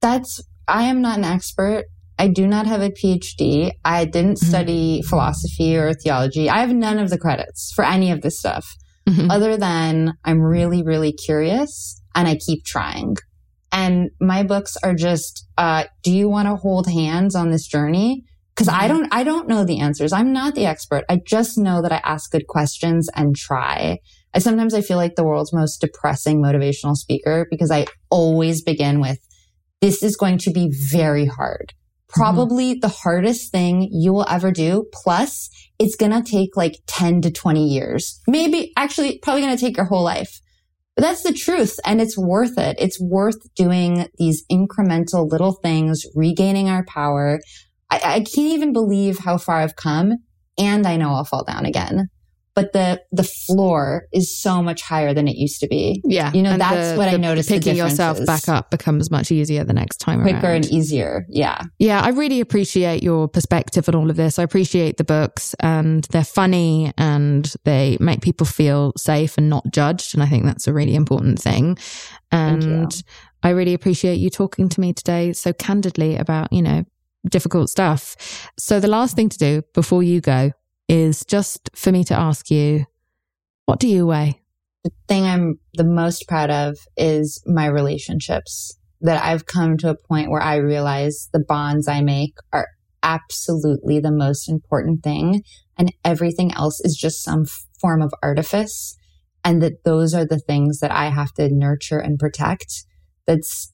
[0.01, 1.85] That's, I am not an expert.
[2.17, 3.71] I do not have a PhD.
[3.83, 4.49] I didn't mm-hmm.
[4.49, 6.49] study philosophy or theology.
[6.49, 8.75] I have none of the credits for any of this stuff,
[9.07, 9.31] mm-hmm.
[9.31, 13.17] other than I'm really, really curious and I keep trying.
[13.71, 18.23] And my books are just, uh, do you want to hold hands on this journey?
[18.55, 18.83] Cause mm-hmm.
[18.83, 20.13] I don't, I don't know the answers.
[20.13, 21.05] I'm not the expert.
[21.09, 23.97] I just know that I ask good questions and try.
[24.35, 28.99] I sometimes I feel like the world's most depressing motivational speaker because I always begin
[28.99, 29.19] with,
[29.81, 31.73] this is going to be very hard.
[32.13, 32.21] Mm-hmm.
[32.21, 32.79] Probably mm-hmm.
[32.79, 34.85] the hardest thing you will ever do.
[34.93, 35.49] Plus
[35.79, 38.21] it's going to take like 10 to 20 years.
[38.27, 40.39] Maybe actually probably going to take your whole life.
[40.95, 42.75] But that's the truth and it's worth it.
[42.79, 47.39] It's worth doing these incremental little things, regaining our power.
[47.89, 50.13] I, I can't even believe how far I've come
[50.57, 52.09] and I know I'll fall down again
[52.55, 56.01] but the the floor is so much higher than it used to be.
[56.05, 57.49] Yeah, you know and that's the, what the I noticed.
[57.49, 60.55] Picking yourself back up becomes much easier the next time quicker around.
[60.55, 61.25] and easier.
[61.29, 62.01] Yeah, yeah.
[62.01, 64.37] I really appreciate your perspective on all of this.
[64.37, 69.71] I appreciate the books, and they're funny and they make people feel safe and not
[69.71, 70.13] judged.
[70.13, 71.77] And I think that's a really important thing.
[72.31, 72.91] And
[73.41, 76.85] I really appreciate you talking to me today so candidly about you know
[77.29, 78.49] difficult stuff.
[78.59, 80.51] So the last thing to do before you go
[80.93, 82.85] is just for me to ask you,
[83.65, 84.39] what do you weigh?
[84.83, 88.77] The thing I'm the most proud of is my relationships.
[89.01, 92.67] That I've come to a point where I realize the bonds I make are
[93.01, 95.41] absolutely the most important thing.
[95.79, 97.45] And everything else is just some
[97.81, 98.95] form of artifice.
[99.43, 102.71] And that those are the things that I have to nurture and protect.
[103.25, 103.73] That's,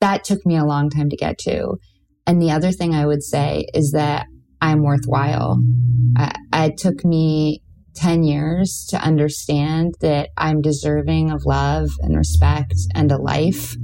[0.00, 1.78] that took me a long time to get to.
[2.26, 4.26] And the other thing I would say is that
[4.62, 5.60] I'm worthwhile.
[6.16, 6.34] I,
[6.66, 7.62] it took me
[7.96, 13.76] 10 years to understand that I'm deserving of love and respect and a life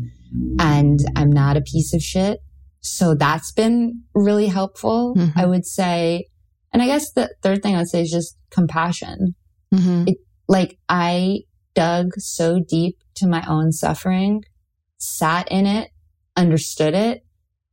[0.59, 2.39] and I'm not a piece of shit.
[2.81, 5.15] So that's been really helpful.
[5.17, 5.39] Mm-hmm.
[5.39, 6.27] I would say.
[6.73, 9.35] And I guess the third thing I would say is just compassion.
[9.75, 10.05] Mm-hmm.
[10.09, 10.19] It,
[10.49, 11.41] like I
[11.75, 14.45] dug so deep to my own suffering,
[14.99, 15.91] sat in it,
[16.37, 17.25] understood it,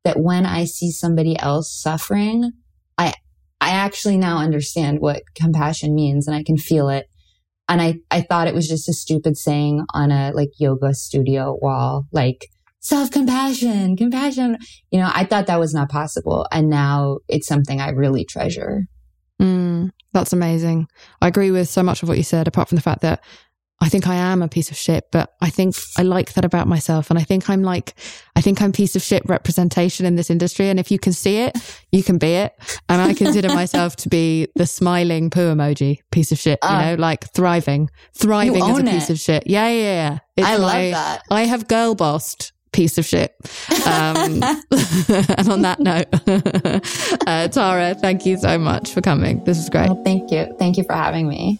[0.03, 2.51] that when I see somebody else suffering,
[2.97, 3.13] I,
[3.61, 7.07] I actually now understand what compassion means and I can feel it.
[7.67, 11.57] And I, I thought it was just a stupid saying on a like yoga studio
[11.61, 12.45] wall, like
[12.79, 14.57] self compassion, compassion.
[14.91, 16.45] You know, I thought that was not possible.
[16.51, 18.83] And now it's something I really treasure.
[19.41, 20.87] Mm, that's amazing.
[21.21, 23.23] I agree with so much of what you said, apart from the fact that
[23.81, 26.67] I think I am a piece of shit, but I think I like that about
[26.67, 27.09] myself.
[27.09, 27.93] And I think I'm like,
[28.35, 30.69] I think I'm piece of shit representation in this industry.
[30.69, 31.57] And if you can see it,
[31.91, 32.53] you can be it.
[32.87, 36.81] And I consider myself to be the smiling poo emoji piece of shit, you uh,
[36.81, 39.13] know, like thriving, thriving as a piece it.
[39.13, 39.43] of shit.
[39.45, 40.19] Yeah, yeah, yeah.
[40.37, 41.23] It's I love that.
[41.29, 43.35] I have girl bossed piece of shit.
[43.85, 46.07] Um, and on that note,
[47.27, 49.43] uh, Tara, thank you so much for coming.
[49.43, 49.89] This was great.
[49.89, 50.53] Well, thank you.
[50.59, 51.59] Thank you for having me.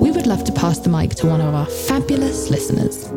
[0.00, 3.12] we would love to pass the mic to one of our fabulous listeners.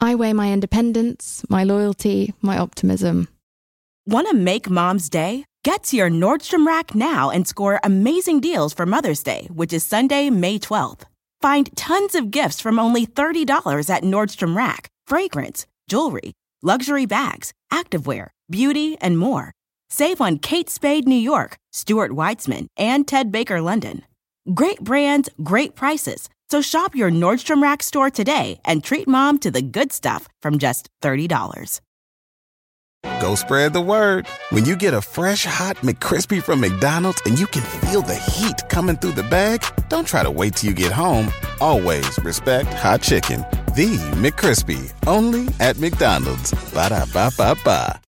[0.00, 3.28] I weigh my independence, my loyalty, my optimism.
[4.06, 5.44] Want to make mom's day?
[5.64, 9.84] Get to your Nordstrom Rack now and score amazing deals for Mother's Day, which is
[9.84, 11.02] Sunday, May 12th.
[11.42, 16.32] Find tons of gifts from only $30 at Nordstrom Rack fragrance, jewelry,
[16.62, 19.52] luxury bags, activewear, beauty, and more.
[19.90, 24.02] Save on Kate Spade New York, Stuart Weitzman, and Ted Baker London.
[24.54, 26.28] Great brands, great prices.
[26.50, 30.58] So shop your Nordstrom Rack store today and treat mom to the good stuff from
[30.58, 31.80] just $30.
[33.20, 34.26] Go spread the word.
[34.50, 38.68] When you get a fresh hot McCrispy from McDonald's and you can feel the heat
[38.68, 41.30] coming through the bag, don't try to wait till you get home.
[41.60, 43.40] Always respect hot chicken.
[43.74, 46.52] The McCrispy, only at McDonald's.
[46.72, 48.00] Ba da ba ba ba.